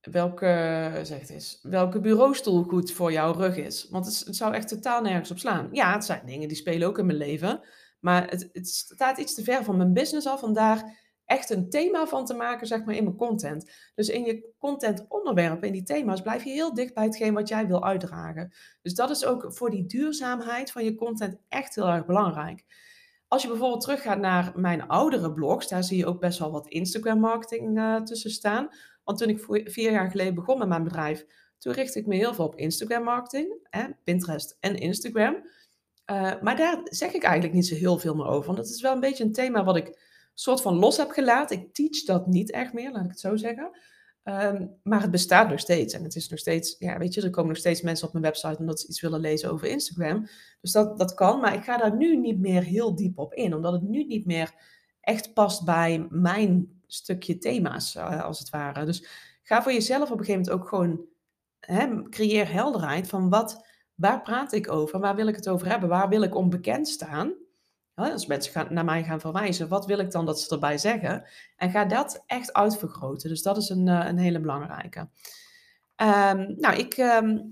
welke, 0.00 0.90
zeg 1.02 1.20
het 1.20 1.30
eens, 1.30 1.58
welke 1.62 2.00
bureaustoel 2.00 2.62
goed 2.62 2.92
voor 2.92 3.12
jouw 3.12 3.32
rug 3.32 3.56
is. 3.56 3.88
Want 3.90 4.06
het, 4.06 4.36
zou 4.36 4.54
echt 4.54 4.68
totaal 4.68 5.02
nergens 5.02 5.30
op 5.30 5.38
slaan. 5.38 5.68
Ja, 5.72 5.92
het 5.92 6.04
zijn 6.04 6.26
dingen 6.26 6.48
die 6.48 6.56
spelen 6.56 6.88
ook 6.88 6.98
in 6.98 7.06
mijn 7.06 7.18
leven. 7.18 7.60
Maar 8.00 8.30
het, 8.30 8.48
het 8.52 8.68
staat 8.68 9.18
iets 9.18 9.34
te 9.34 9.44
ver 9.44 9.64
van 9.64 9.76
mijn 9.76 9.92
business 9.92 10.26
af 10.26 10.42
om 10.42 10.52
daar 10.52 10.98
echt 11.24 11.50
een 11.50 11.70
thema 11.70 12.06
van 12.06 12.24
te 12.24 12.34
maken, 12.34 12.66
zeg 12.66 12.84
maar, 12.84 12.94
in 12.94 13.04
mijn 13.04 13.16
content. 13.16 13.70
Dus 13.94 14.08
in 14.08 14.24
je 14.24 14.54
content 14.58 15.06
onderwerpen, 15.08 15.66
in 15.66 15.72
die 15.72 15.82
thema's, 15.82 16.22
blijf 16.22 16.44
je 16.44 16.50
heel 16.50 16.74
dicht 16.74 16.94
bij 16.94 17.04
hetgeen 17.04 17.34
wat 17.34 17.48
jij 17.48 17.66
wil 17.66 17.84
uitdragen. 17.84 18.52
Dus 18.82 18.94
dat 18.94 19.10
is 19.10 19.24
ook 19.24 19.52
voor 19.52 19.70
die 19.70 19.86
duurzaamheid 19.86 20.72
van 20.72 20.84
je 20.84 20.94
content 20.94 21.36
echt 21.48 21.74
heel 21.74 21.88
erg 21.88 22.06
belangrijk. 22.06 22.64
Als 23.30 23.42
je 23.42 23.48
bijvoorbeeld 23.48 23.80
teruggaat 23.80 24.18
naar 24.18 24.52
mijn 24.54 24.88
oudere 24.88 25.32
blogs, 25.32 25.68
daar 25.68 25.84
zie 25.84 25.96
je 25.96 26.06
ook 26.06 26.20
best 26.20 26.38
wel 26.38 26.50
wat 26.50 26.68
Instagram 26.68 27.20
marketing 27.20 27.78
uh, 27.78 28.02
tussen 28.02 28.30
staan. 28.30 28.68
Want 29.04 29.18
toen 29.18 29.28
ik 29.28 29.70
vier 29.70 29.90
jaar 29.90 30.10
geleden 30.10 30.34
begon 30.34 30.58
met 30.58 30.68
mijn 30.68 30.84
bedrijf, 30.84 31.26
toen 31.58 31.72
richtte 31.72 31.98
ik 31.98 32.06
me 32.06 32.14
heel 32.14 32.34
veel 32.34 32.44
op 32.44 32.56
Instagram 32.56 33.02
marketing, 33.02 33.68
Pinterest 34.04 34.56
en 34.60 34.76
Instagram. 34.76 35.34
Uh, 35.34 36.32
maar 36.40 36.56
daar 36.56 36.80
zeg 36.84 37.12
ik 37.12 37.22
eigenlijk 37.22 37.54
niet 37.54 37.66
zo 37.66 37.74
heel 37.74 37.98
veel 37.98 38.14
meer 38.14 38.26
over. 38.26 38.44
Want 38.44 38.56
dat 38.56 38.68
is 38.68 38.80
wel 38.80 38.92
een 38.92 39.00
beetje 39.00 39.24
een 39.24 39.32
thema 39.32 39.64
wat 39.64 39.76
ik 39.76 39.98
soort 40.34 40.60
van 40.60 40.78
los 40.78 40.96
heb 40.96 41.10
gelaten. 41.10 41.58
Ik 41.58 41.74
teach 41.74 42.04
dat 42.04 42.26
niet 42.26 42.50
echt 42.50 42.72
meer, 42.72 42.92
laat 42.92 43.04
ik 43.04 43.10
het 43.10 43.20
zo 43.20 43.36
zeggen. 43.36 43.70
Ehm, 44.30 44.66
maar 44.82 45.00
het 45.00 45.10
bestaat 45.10 45.48
nog 45.48 45.60
steeds. 45.60 45.94
En 45.94 46.02
het 46.02 46.16
is 46.16 46.28
nog 46.28 46.38
steeds, 46.38 46.76
ja, 46.78 46.98
weet 46.98 47.14
je, 47.14 47.22
er 47.22 47.30
komen 47.30 47.48
nog 47.48 47.58
steeds 47.58 47.82
mensen 47.82 48.06
op 48.06 48.12
mijn 48.12 48.24
website 48.24 48.58
omdat 48.58 48.80
ze 48.80 48.88
iets 48.88 49.00
willen 49.00 49.20
lezen 49.20 49.50
over 49.50 49.66
Instagram. 49.66 50.26
Dus 50.60 50.72
dat, 50.72 50.98
dat 50.98 51.14
kan. 51.14 51.40
Maar 51.40 51.54
ik 51.54 51.64
ga 51.64 51.76
daar 51.76 51.96
nu 51.96 52.16
niet 52.16 52.38
meer 52.38 52.62
heel 52.62 52.94
diep 52.94 53.18
op 53.18 53.34
in, 53.34 53.54
omdat 53.54 53.72
het 53.72 53.82
nu 53.82 54.04
niet 54.04 54.26
meer 54.26 54.54
echt 55.00 55.34
past 55.34 55.64
bij 55.64 56.06
mijn 56.10 56.80
stukje 56.86 57.38
thema's, 57.38 57.96
uh, 57.96 58.24
als 58.24 58.38
het 58.38 58.50
ware. 58.50 58.84
Dus 58.84 59.06
ga 59.42 59.62
voor 59.62 59.72
jezelf 59.72 60.10
op 60.10 60.18
een 60.18 60.24
gegeven 60.24 60.40
moment 60.40 60.62
ook 60.62 60.68
gewoon, 60.68 61.00
hè, 61.60 62.02
creëer 62.08 62.52
helderheid 62.52 63.08
van 63.08 63.28
wat, 63.28 63.66
waar 63.94 64.22
praat 64.22 64.52
ik 64.52 64.70
over? 64.70 65.00
Waar 65.00 65.16
wil 65.16 65.26
ik 65.26 65.36
het 65.36 65.48
over 65.48 65.66
hebben? 65.66 65.88
Waar 65.88 66.08
wil 66.08 66.22
ik 66.22 66.34
onbekend 66.34 66.88
staan? 66.88 67.34
Als 68.00 68.26
mensen 68.26 68.52
gaan, 68.52 68.74
naar 68.74 68.84
mij 68.84 69.04
gaan 69.04 69.20
verwijzen, 69.20 69.68
wat 69.68 69.86
wil 69.86 69.98
ik 69.98 70.10
dan 70.10 70.26
dat 70.26 70.40
ze 70.40 70.54
erbij 70.54 70.78
zeggen? 70.78 71.24
En 71.56 71.70
ga 71.70 71.84
dat 71.84 72.22
echt 72.26 72.52
uitvergroten. 72.52 73.28
Dus 73.28 73.42
dat 73.42 73.56
is 73.56 73.68
een, 73.68 73.88
eh, 73.88 74.06
een 74.06 74.18
hele 74.18 74.40
belangrijke. 74.40 75.00
Um, 75.96 76.54
nou, 76.58 76.76
ik, 76.76 76.96
um, 76.96 77.50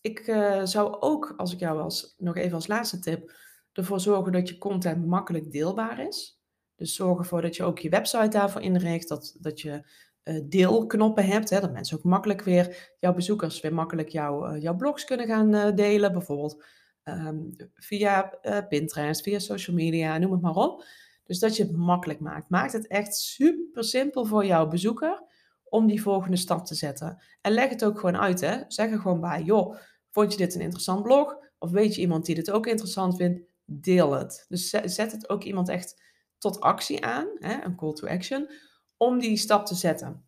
ik 0.00 0.26
uh, 0.26 0.64
zou 0.64 0.96
ook, 1.00 1.34
als 1.36 1.52
ik 1.52 1.58
jou 1.58 1.80
als, 1.80 2.14
nog 2.18 2.36
even 2.36 2.54
als 2.54 2.66
laatste 2.66 2.98
tip, 2.98 3.32
ervoor 3.72 4.00
zorgen 4.00 4.32
dat 4.32 4.48
je 4.48 4.58
content 4.58 5.06
makkelijk 5.06 5.52
deelbaar 5.52 6.06
is. 6.06 6.40
Dus 6.76 6.94
zorg 6.94 7.18
ervoor 7.18 7.42
dat 7.42 7.56
je 7.56 7.62
ook 7.62 7.78
je 7.78 7.88
website 7.88 8.28
daarvoor 8.28 8.60
inricht, 8.60 9.08
dat, 9.08 9.36
dat 9.40 9.60
je 9.60 9.88
uh, 10.24 10.40
deelknoppen 10.44 11.26
hebt, 11.26 11.50
hè, 11.50 11.60
dat 11.60 11.72
mensen 11.72 11.96
ook 11.96 12.04
makkelijk 12.04 12.42
weer, 12.42 12.94
jouw 13.00 13.14
bezoekers 13.14 13.60
weer 13.60 13.74
makkelijk 13.74 14.08
jou, 14.08 14.58
jouw 14.58 14.76
blogs 14.76 15.04
kunnen 15.04 15.26
gaan 15.26 15.74
delen. 15.74 16.12
Bijvoorbeeld 16.12 16.64
um, 17.04 17.56
via 17.74 18.38
uh, 18.42 18.58
Pinterest, 18.68 19.22
via 19.22 19.38
social 19.38 19.76
media, 19.76 20.18
noem 20.18 20.32
het 20.32 20.40
maar 20.40 20.54
op. 20.54 20.84
Dus 21.24 21.38
dat 21.38 21.56
je 21.56 21.62
het 21.62 21.76
makkelijk 21.76 22.20
maakt. 22.20 22.50
Maakt 22.50 22.72
het 22.72 22.86
echt 22.86 23.16
super 23.16 23.84
simpel 23.84 24.24
voor 24.24 24.46
jouw 24.46 24.68
bezoeker 24.68 25.22
om 25.64 25.86
die 25.86 26.02
volgende 26.02 26.36
stap 26.36 26.66
te 26.66 26.74
zetten. 26.74 27.22
En 27.40 27.52
leg 27.52 27.68
het 27.68 27.84
ook 27.84 27.98
gewoon 27.98 28.16
uit. 28.16 28.40
Hè. 28.40 28.62
Zeg 28.68 28.90
er 28.90 28.98
gewoon 28.98 29.20
bij, 29.20 29.42
joh, 29.42 29.76
vond 30.10 30.32
je 30.32 30.38
dit 30.38 30.54
een 30.54 30.60
interessant 30.60 31.02
blog? 31.02 31.36
Of 31.58 31.70
weet 31.70 31.94
je 31.94 32.00
iemand 32.00 32.26
die 32.26 32.34
dit 32.34 32.50
ook 32.50 32.66
interessant 32.66 33.16
vindt? 33.16 33.40
Deel 33.64 34.12
het. 34.12 34.44
Dus 34.48 34.70
zet 34.70 35.12
het 35.12 35.28
ook 35.28 35.44
iemand 35.44 35.68
echt 35.68 36.02
tot 36.38 36.60
actie 36.60 37.04
aan, 37.04 37.26
hè, 37.34 37.64
een 37.64 37.76
call 37.76 37.92
to 37.92 38.06
action, 38.06 38.50
om 38.96 39.18
die 39.18 39.36
stap 39.36 39.66
te 39.66 39.74
zetten. 39.74 40.24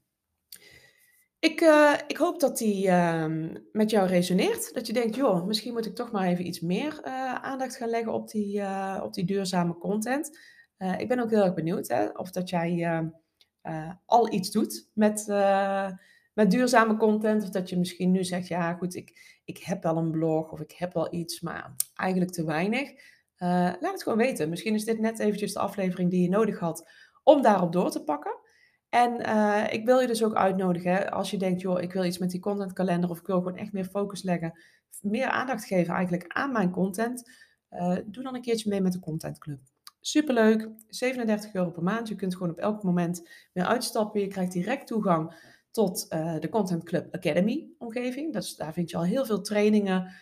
Ik, 1.47 1.61
uh, 1.61 1.93
ik 2.07 2.17
hoop 2.17 2.41
dat 2.41 2.59
die 2.59 2.87
uh, 2.87 3.27
met 3.73 3.91
jou 3.91 4.09
resoneert. 4.09 4.75
Dat 4.75 4.87
je 4.87 4.93
denkt, 4.93 5.17
joh, 5.17 5.47
misschien 5.47 5.73
moet 5.73 5.87
ik 5.87 5.95
toch 5.95 6.11
maar 6.11 6.27
even 6.27 6.47
iets 6.47 6.61
meer 6.61 7.01
uh, 7.05 7.35
aandacht 7.35 7.77
gaan 7.77 7.89
leggen 7.89 8.13
op 8.13 8.31
die, 8.31 8.59
uh, 8.59 9.01
op 9.05 9.15
die 9.15 9.25
duurzame 9.25 9.79
content. 9.79 10.39
ik 10.99 11.09
ben 11.09 11.19
ook 11.19 11.31
heel 11.31 11.45
erg 11.45 11.55
benieuwd 11.55 11.89
hè, 11.89 12.09
of 12.09 12.31
dat 12.31 12.49
jij 12.49 13.01
al 14.07 14.33
iets 14.33 14.51
doet 14.51 14.89
met, 14.93 15.27
met 16.35 16.51
duurzame 16.51 16.97
content. 16.97 17.43
Of 17.43 17.49
dat 17.49 17.69
je 17.71 17.79
misschien 17.79 18.11
nu 18.11 18.25
zegt, 18.25 18.49
ja 18.49 18.75
goed, 18.75 18.95
ik, 18.95 19.41
ik 19.45 19.59
heb 19.59 19.83
wel 19.83 19.97
een 19.97 20.11
blog 20.11 20.53
of 20.53 20.61
ik 20.61 20.73
heb 20.73 20.93
wel 20.93 21.15
iets, 21.15 21.41
maar 21.41 21.75
eigenlijk 21.95 22.33
te 22.33 22.45
weinig. 22.45 22.91
laat 23.39 23.81
het 23.81 24.03
gewoon 24.03 24.19
weten. 24.19 24.49
Misschien 24.49 24.75
is 24.75 24.85
dit 24.85 24.99
net 24.99 25.19
eventjes 25.19 25.53
de 25.53 25.59
aflevering 25.59 26.11
die 26.11 26.23
je 26.23 26.29
nodig 26.29 26.59
had 26.59 26.91
om 27.23 27.43
daarop 27.43 27.73
door 27.73 27.91
te 27.91 28.05
pakken. 28.05 28.45
En 28.97 29.21
uh, 29.27 29.65
ik 29.71 29.85
wil 29.85 30.01
je 30.01 30.07
dus 30.07 30.25
ook 30.25 30.35
uitnodigen, 30.35 31.11
als 31.11 31.31
je 31.31 31.37
denkt, 31.37 31.61
joh, 31.61 31.81
ik 31.81 31.93
wil 31.93 32.05
iets 32.05 32.19
met 32.19 32.31
die 32.31 32.41
contentkalender 32.41 33.11
of 33.11 33.19
ik 33.19 33.27
wil 33.27 33.37
gewoon 33.37 33.57
echt 33.57 33.73
meer 33.73 33.85
focus 33.85 34.23
leggen, 34.23 34.59
meer 35.01 35.27
aandacht 35.27 35.65
geven 35.65 35.95
eigenlijk 35.95 36.25
aan 36.29 36.53
mijn 36.53 36.71
content, 36.71 37.31
uh, 37.71 37.97
doe 38.07 38.23
dan 38.23 38.35
een 38.35 38.43
keertje 38.43 38.69
mee 38.69 38.81
met 38.81 38.93
de 38.93 38.99
Content 38.99 39.39
Club. 39.39 39.59
Superleuk, 40.01 40.69
37 40.89 41.55
euro 41.55 41.71
per 41.71 41.83
maand. 41.83 42.09
Je 42.09 42.15
kunt 42.15 42.37
gewoon 42.37 42.51
op 42.51 42.59
elk 42.59 42.83
moment 42.83 43.29
weer 43.53 43.65
uitstappen. 43.65 44.21
Je 44.21 44.27
krijgt 44.27 44.53
direct 44.53 44.87
toegang 44.87 45.35
tot 45.71 46.07
uh, 46.11 46.39
de 46.39 46.49
Content 46.49 46.85
Club 46.85 47.15
Academy 47.15 47.69
omgeving. 47.79 48.33
Dus 48.33 48.57
daar 48.57 48.73
vind 48.73 48.91
je 48.91 48.97
al 48.97 49.05
heel 49.05 49.25
veel 49.25 49.41
trainingen 49.41 50.13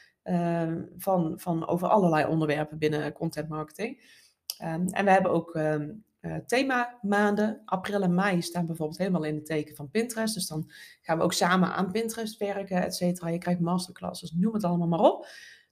van, 0.97 1.35
van 1.37 1.67
over 1.67 1.89
allerlei 1.89 2.27
onderwerpen 2.27 2.79
binnen 2.79 3.13
content 3.13 3.49
marketing. 3.49 4.23
Um, 4.63 4.89
en 4.89 5.05
we 5.05 5.11
hebben 5.11 5.31
ook 5.31 5.55
um, 5.55 6.05
uh, 6.25 6.37
thema 6.47 6.99
maanden. 7.03 7.63
April 7.65 8.03
en 8.03 8.15
mei 8.15 8.43
staan 8.43 8.67
bijvoorbeeld 8.67 8.99
helemaal 8.99 9.25
in 9.25 9.35
het 9.35 9.47
teken 9.47 9.77
van 9.77 9.91
Pinterest. 9.91 10.35
Dus 10.35 10.47
dan 10.47 10.71
gaan 11.01 11.19
we 11.19 11.25
ook 11.25 11.33
samen 11.33 11.75
aan 11.75 11.91
Pinterest 11.91 12.37
werken, 12.37 12.83
et 12.83 12.95
cetera. 12.95 13.29
Je 13.29 13.39
krijgt 13.39 13.61
masterclasses, 13.61 14.33
noem 14.37 14.55
het 14.55 14.65
allemaal 14.65 14.89
maar 14.89 15.13
op. 15.13 15.27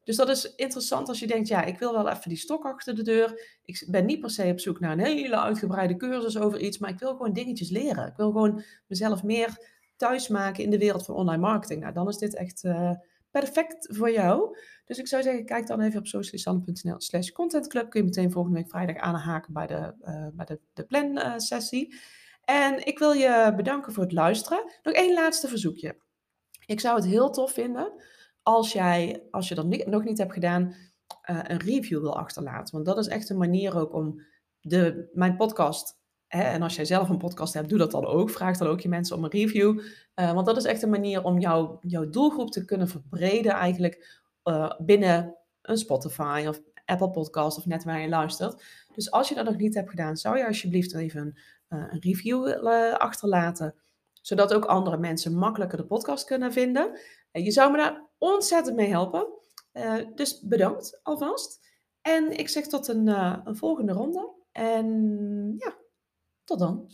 Dus 0.04 0.16
dat 0.16 0.28
is 0.28 0.54
interessant 0.54 1.08
als 1.08 1.20
je 1.20 1.26
denkt, 1.26 1.48
ja, 1.48 1.64
ik 1.64 1.78
wil 1.78 1.92
wel 1.92 2.08
even 2.08 2.28
die 2.28 2.38
stok 2.38 2.64
achter 2.64 2.94
de 2.94 3.02
deur. 3.02 3.58
Ik 3.64 3.86
ben 3.90 4.06
niet 4.06 4.20
per 4.20 4.30
se 4.30 4.50
op 4.50 4.60
zoek 4.60 4.80
naar 4.80 4.92
een 4.92 5.04
hele 5.04 5.40
uitgebreide 5.40 5.96
cursus 5.96 6.38
over 6.38 6.60
iets, 6.60 6.78
maar 6.78 6.90
ik 6.90 6.98
wil 6.98 7.10
gewoon 7.10 7.32
dingetjes 7.32 7.70
leren. 7.70 8.06
Ik 8.06 8.16
wil 8.16 8.30
gewoon 8.30 8.62
mezelf 8.86 9.22
meer 9.22 9.70
thuis 9.96 10.28
maken 10.28 10.64
in 10.64 10.70
de 10.70 10.78
wereld 10.78 11.04
van 11.04 11.14
online 11.14 11.42
marketing. 11.42 11.80
Nou, 11.80 11.92
dan 11.92 12.08
is 12.08 12.18
dit 12.18 12.34
echt 12.34 12.64
uh, 12.64 12.90
perfect 13.30 13.88
voor 13.90 14.10
jou. 14.10 14.56
Dus 14.92 15.00
ik 15.00 15.08
zou 15.08 15.22
zeggen, 15.22 15.44
kijk 15.44 15.66
dan 15.66 15.80
even 15.80 15.98
op 15.98 16.06
socialisanne.nl 16.06 17.00
slash 17.00 17.30
contentclub. 17.30 17.90
Kun 17.90 18.00
je 18.00 18.06
meteen 18.06 18.32
volgende 18.32 18.58
week 18.58 18.68
vrijdag 18.68 18.96
aanhaken 18.96 19.52
bij 19.52 19.66
de, 19.66 19.94
uh, 20.02 20.26
bij 20.32 20.44
de, 20.44 20.60
de 20.72 20.84
plan 20.84 21.18
uh, 21.18 21.32
sessie. 21.36 21.94
En 22.44 22.86
ik 22.86 22.98
wil 22.98 23.12
je 23.12 23.52
bedanken 23.56 23.92
voor 23.92 24.02
het 24.02 24.12
luisteren. 24.12 24.72
Nog 24.82 24.94
één 24.94 25.14
laatste 25.14 25.48
verzoekje. 25.48 25.96
Ik 26.66 26.80
zou 26.80 26.96
het 26.96 27.04
heel 27.04 27.30
tof 27.30 27.52
vinden 27.52 27.92
als 28.42 28.72
jij, 28.72 29.22
als 29.30 29.48
je 29.48 29.54
dat 29.54 29.86
nog 29.86 30.04
niet 30.04 30.18
hebt 30.18 30.32
gedaan, 30.32 30.74
uh, 31.30 31.40
een 31.42 31.60
review 31.60 32.00
wil 32.00 32.16
achterlaten. 32.16 32.74
Want 32.74 32.86
dat 32.86 32.98
is 32.98 33.08
echt 33.08 33.28
een 33.28 33.38
manier 33.38 33.78
ook 33.78 33.94
om 33.94 34.22
de, 34.60 35.10
mijn 35.12 35.36
podcast 35.36 36.00
Hè, 36.26 36.42
en 36.42 36.62
als 36.62 36.76
jij 36.76 36.84
zelf 36.84 37.08
een 37.08 37.18
podcast 37.18 37.54
hebt, 37.54 37.68
doe 37.68 37.78
dat 37.78 37.90
dan 37.90 38.06
ook. 38.06 38.30
Vraag 38.30 38.58
dan 38.58 38.68
ook 38.68 38.80
je 38.80 38.88
mensen 38.88 39.16
om 39.16 39.24
een 39.24 39.30
review. 39.30 39.80
Want 40.14 40.46
dat 40.46 40.56
is 40.56 40.64
echt 40.64 40.82
een 40.82 40.90
manier 40.90 41.24
om 41.24 41.38
jou, 41.38 41.76
jouw 41.80 42.08
doelgroep 42.10 42.50
te 42.50 42.64
kunnen 42.64 42.88
verbreden 42.88 43.52
eigenlijk 43.52 44.21
uh, 44.44 44.72
binnen 44.78 45.36
een 45.62 45.76
Spotify 45.76 46.44
of 46.48 46.60
Apple 46.84 47.10
Podcast 47.10 47.58
of 47.58 47.66
net 47.66 47.84
waar 47.84 48.00
je 48.00 48.08
luistert. 48.08 48.64
Dus 48.94 49.10
als 49.10 49.28
je 49.28 49.34
dat 49.34 49.44
nog 49.44 49.56
niet 49.56 49.74
hebt 49.74 49.90
gedaan, 49.90 50.16
zou 50.16 50.38
je 50.38 50.46
alsjeblieft 50.46 50.94
even 50.94 51.20
een, 51.20 51.38
uh, 51.78 51.92
een 51.92 52.00
review 52.00 52.66
achterlaten. 52.92 53.74
Zodat 54.12 54.54
ook 54.54 54.64
andere 54.64 54.96
mensen 54.96 55.34
makkelijker 55.34 55.78
de 55.78 55.86
podcast 55.86 56.24
kunnen 56.24 56.52
vinden. 56.52 56.98
je 57.32 57.50
zou 57.50 57.70
me 57.70 57.76
daar 57.76 58.08
ontzettend 58.18 58.76
mee 58.76 58.88
helpen. 58.88 59.26
dus 60.14 60.40
bedankt 60.40 61.00
alvast. 61.02 61.68
En 62.00 62.38
ik 62.38 62.48
zeg 62.48 62.66
tot 62.66 62.88
een, 62.88 63.06
een 63.46 63.56
volgende 63.56 63.92
ronde. 63.92 64.34
En 64.52 65.54
ja, 65.58 65.76
tot 66.44 66.58
dan. 66.58 66.90